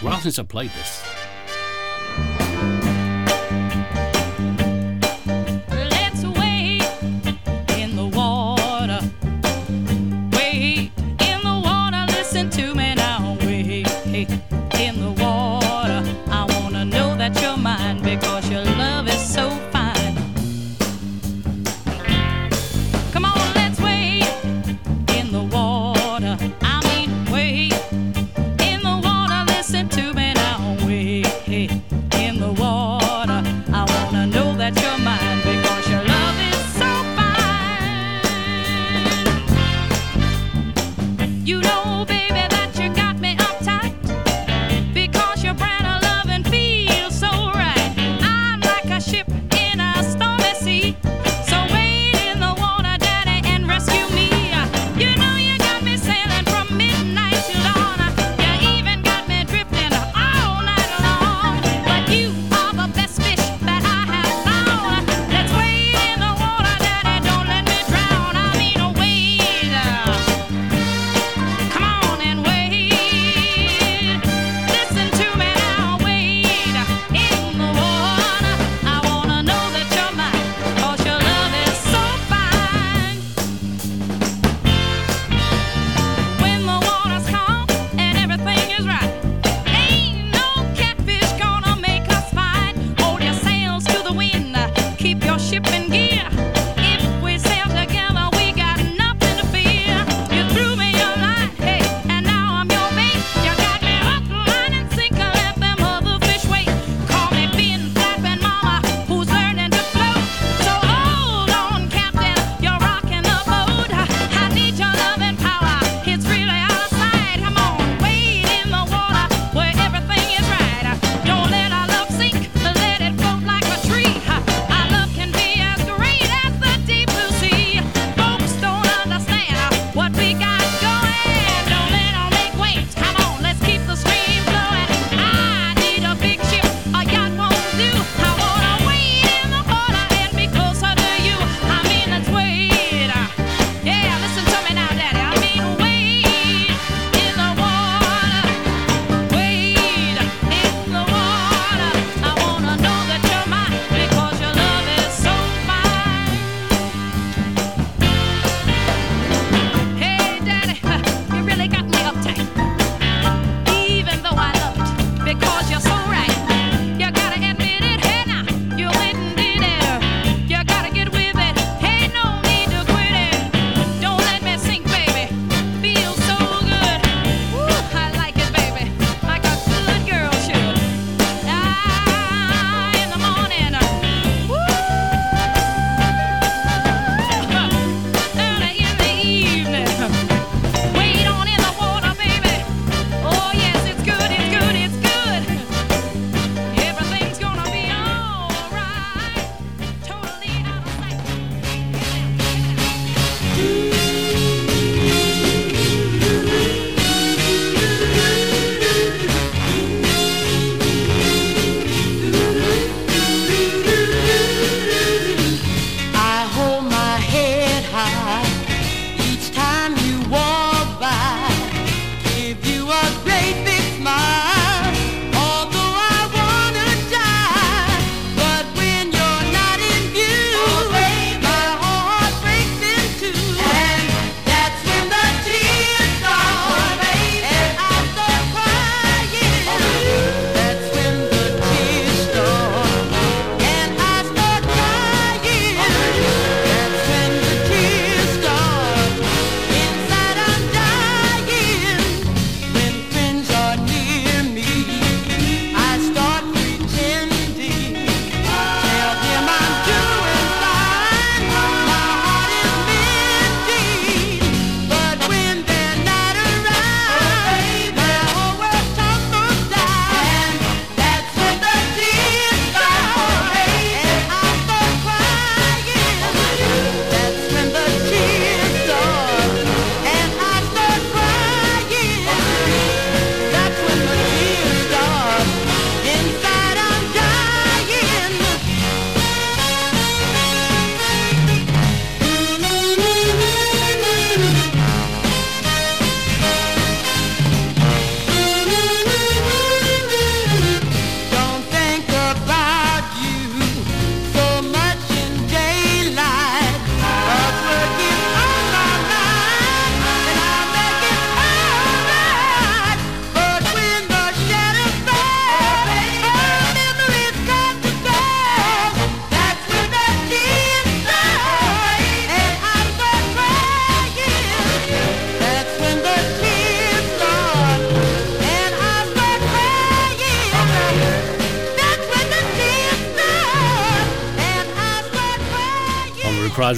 [0.00, 1.17] Well, since I played this.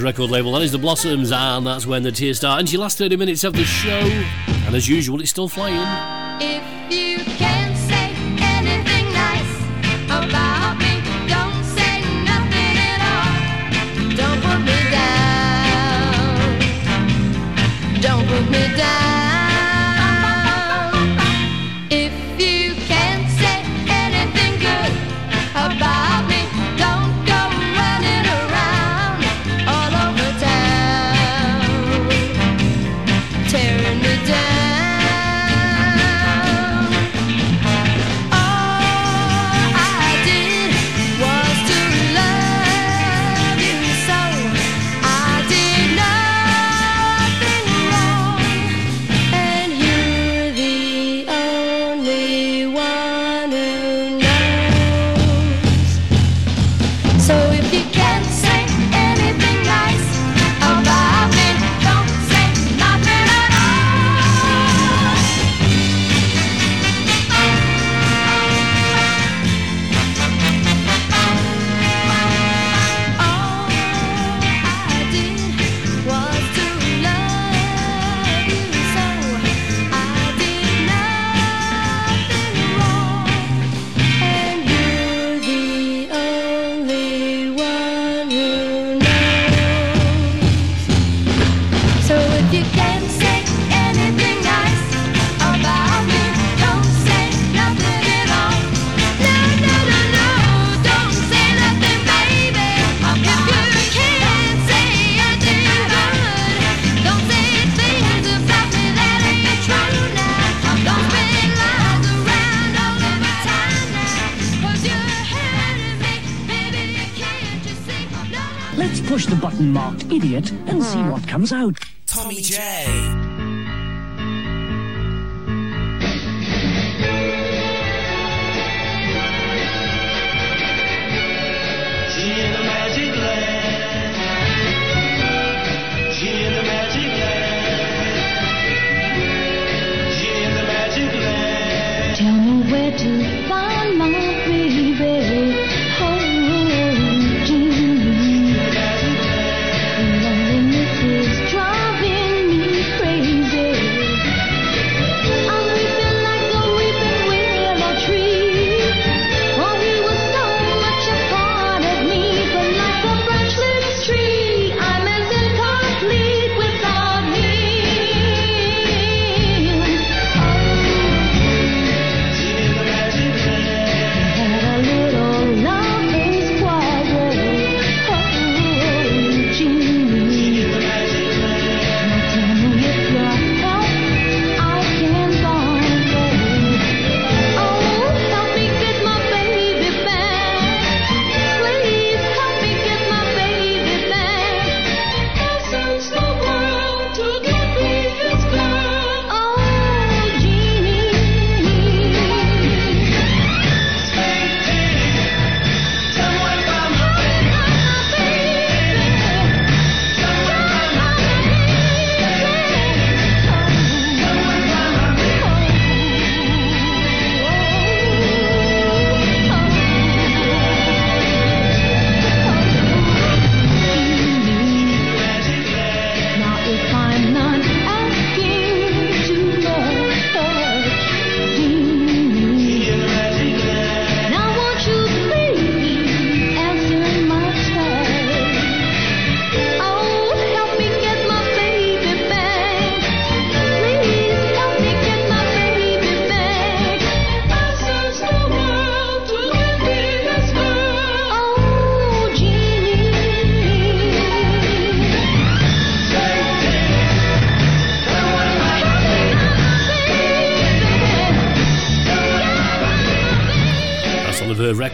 [0.03, 0.53] Record label.
[0.53, 2.61] That is the Blossoms, and that's when the tears start.
[2.61, 4.01] And your last 30 minutes of the show,
[4.67, 5.77] and as usual, it's still flying.
[6.41, 6.63] If
[6.93, 9.57] you can say anything nice
[10.07, 13.35] about me, don't say nothing at all.
[14.17, 16.61] Don't put me down.
[18.01, 19.00] Don't put me down.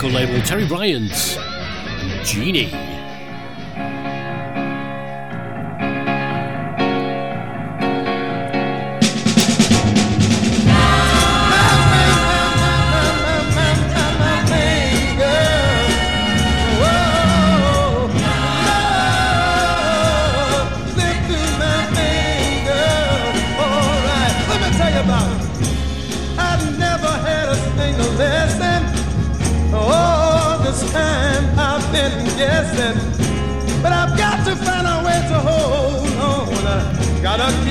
[0.07, 1.39] record label Terry Bryant,
[2.25, 2.96] Genie.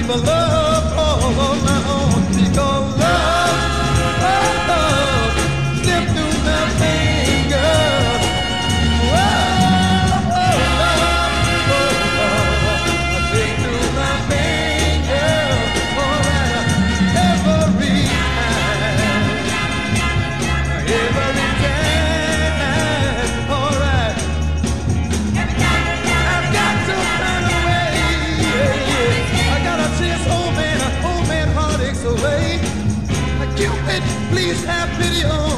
[0.07, 0.64] the love.
[34.55, 35.54] please have pity on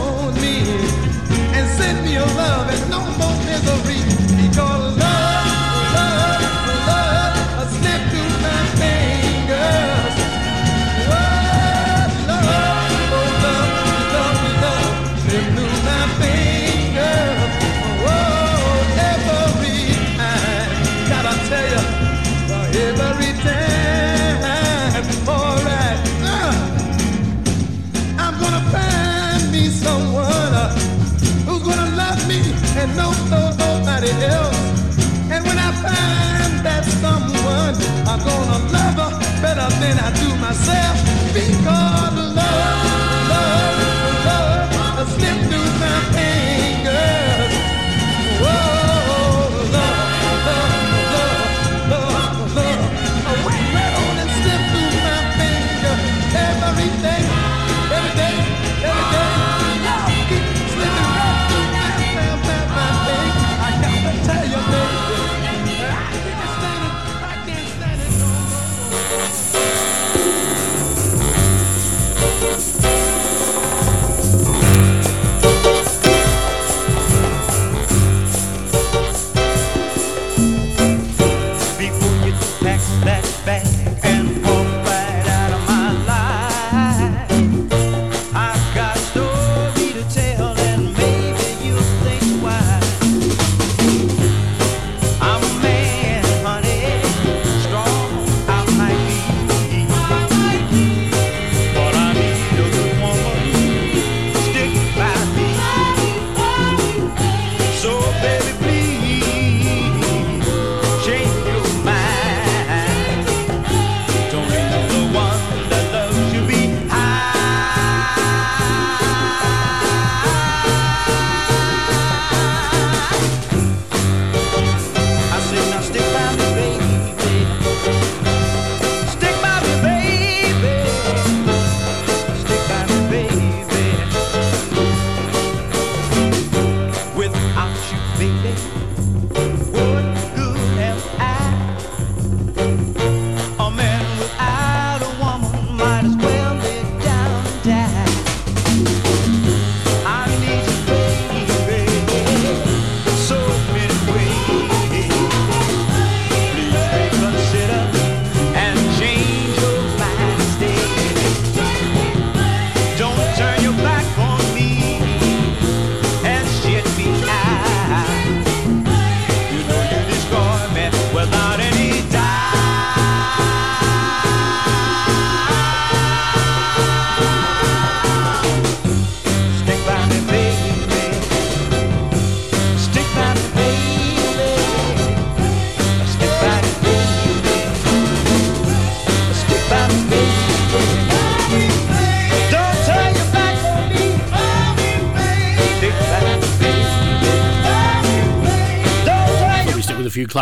[32.97, 34.59] no, nobody else.
[35.33, 37.75] And when I find that someone,
[38.09, 39.11] I'm gonna love her
[39.41, 40.97] better than I do myself
[41.33, 42.26] because.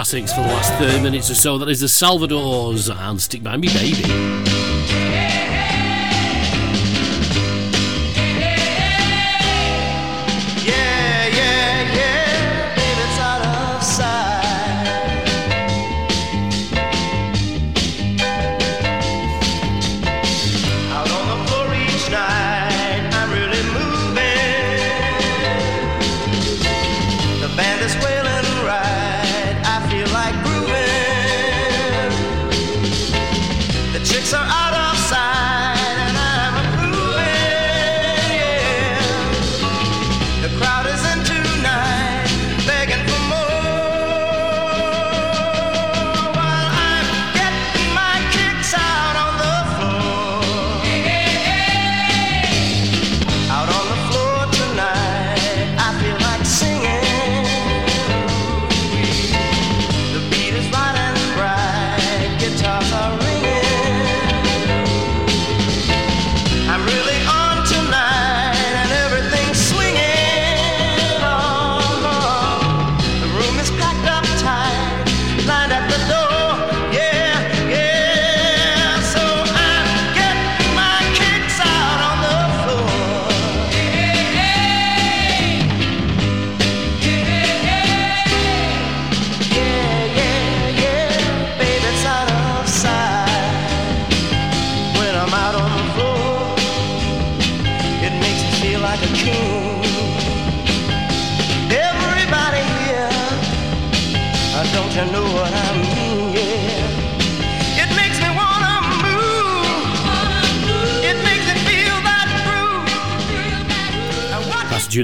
[0.05, 1.57] classics for the last 30 minutes or so.
[1.57, 4.54] That is the Salvadors and Stick By Me Baby.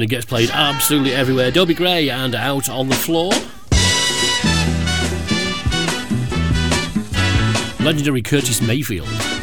[0.01, 1.51] tune gets played absolutely everywhere.
[1.51, 3.31] Dobie Gray and Out on the Floor.
[7.83, 9.40] Legendary Curtis Mayfield.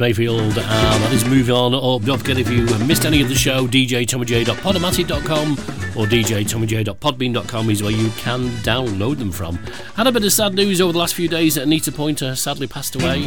[0.00, 0.40] Mayfield.
[0.40, 1.74] and that is move on.
[1.74, 5.52] Or don't forget if you missed any of the show, djtommyj.podomatic.com
[5.96, 9.56] or djtommyj.podbean.com is where you can download them from.
[9.96, 11.56] Had a bit of sad news over the last few days.
[11.56, 13.22] that Anita Pointer sadly passed away.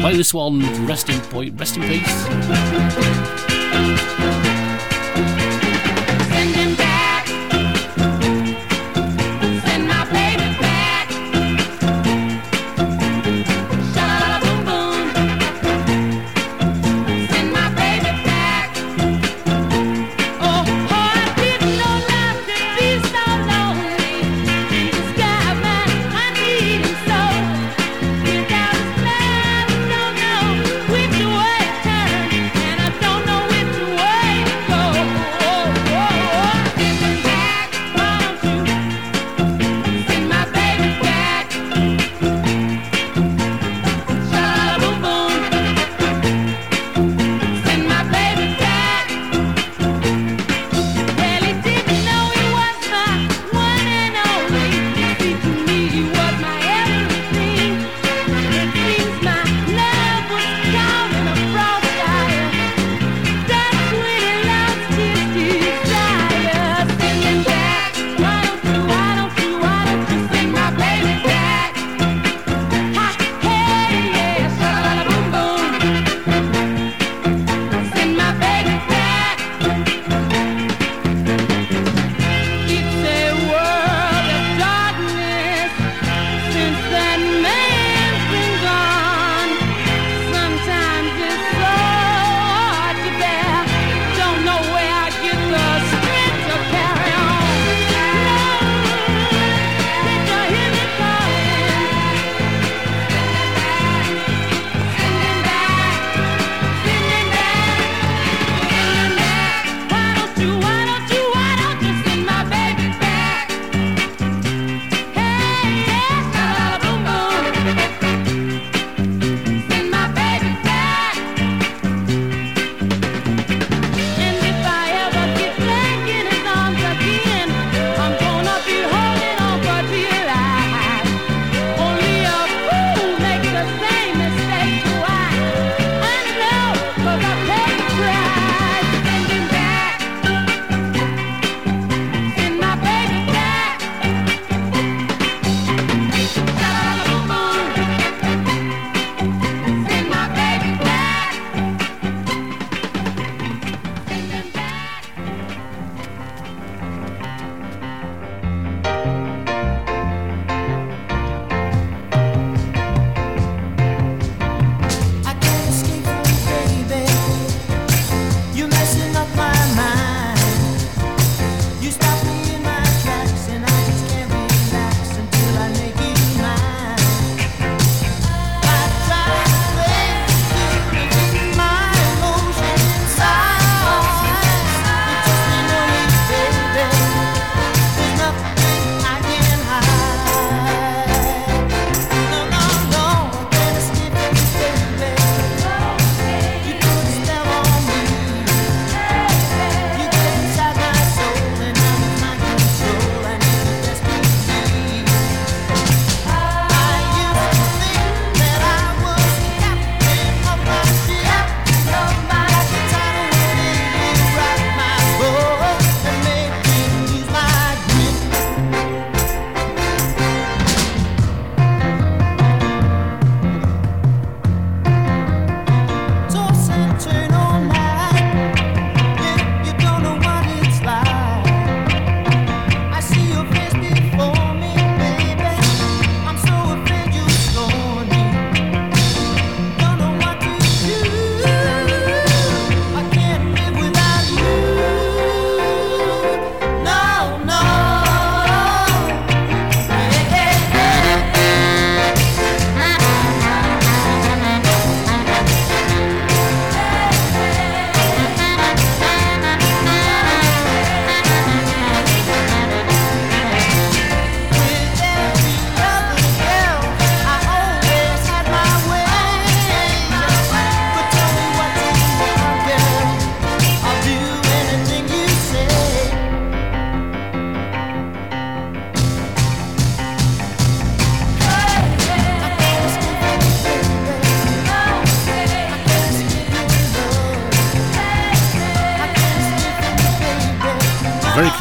[0.00, 2.08] Play this one, rest in, point, rest in peace.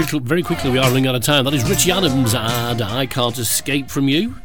[0.08, 1.44] quickly, very quickly we are running out of time.
[1.44, 4.36] That is Richie Adams and I Can't Escape From You.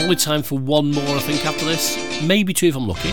[0.00, 2.22] Only time for one more, I think, after this.
[2.22, 3.10] Maybe two if I'm lucky.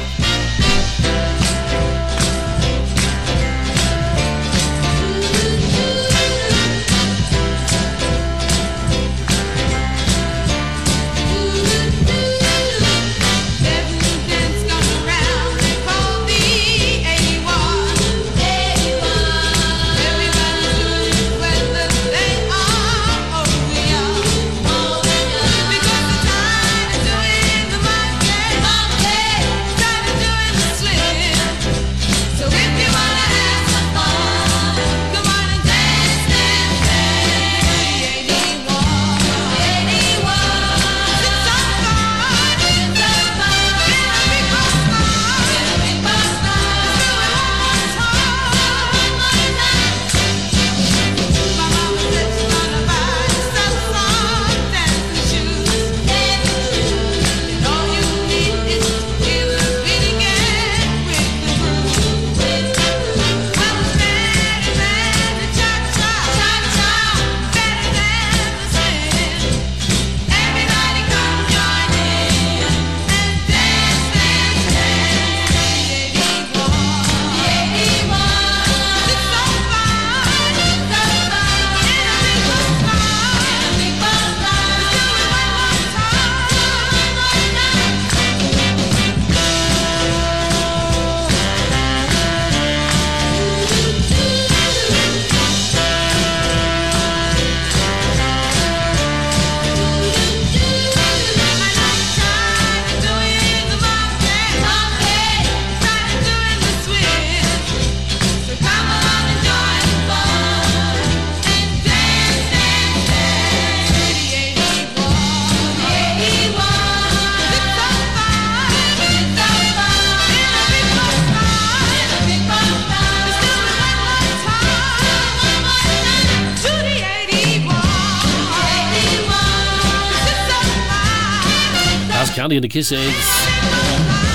[132.53, 133.15] Candy and the Kisses.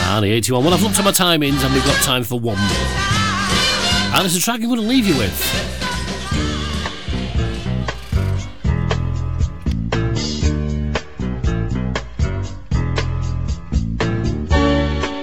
[0.08, 0.64] And the 81.
[0.64, 2.88] Well, I've looked at my timings and we've got time for one more.
[4.14, 5.38] And it's a track I'm going to leave you with.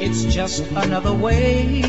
[0.01, 1.85] It's just another way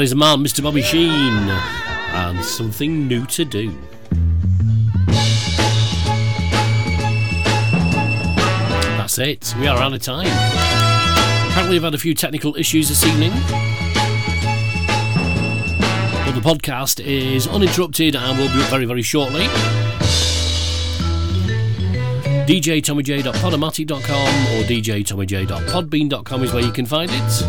[0.00, 0.62] That is a man, Mr.
[0.62, 3.70] Bobby Sheen, and something new to do.
[8.96, 10.26] That's it, we are out of time.
[11.50, 13.30] Apparently, we've had a few technical issues this evening.
[16.24, 19.48] But the podcast is uninterrupted and will be up very, very shortly.
[22.46, 27.42] djtommyj.podomatic.com or djtommyj.podbean.com is where you can find it.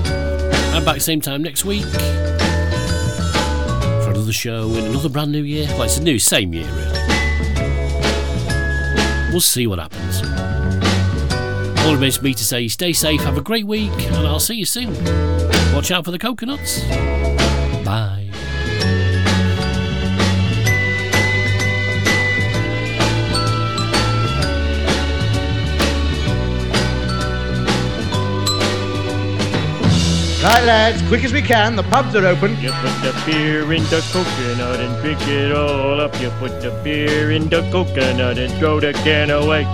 [0.74, 1.86] I'm back same time next week
[4.32, 5.68] show in another brand new year.
[5.70, 7.00] Well, it's a new, same year, really.
[9.32, 10.22] We'll see what happens.
[11.86, 14.56] All remains for me to say stay safe, have a great week, and I'll see
[14.56, 14.94] you soon.
[15.74, 16.84] Watch out for the coconuts.
[17.86, 18.21] Bye.
[30.44, 31.76] Right, lads, quick as we can.
[31.76, 32.60] The pubs are open.
[32.60, 36.20] You put the beer in the coconut and drink it all up.
[36.20, 39.68] You put the beer in the coconut and throw the can away.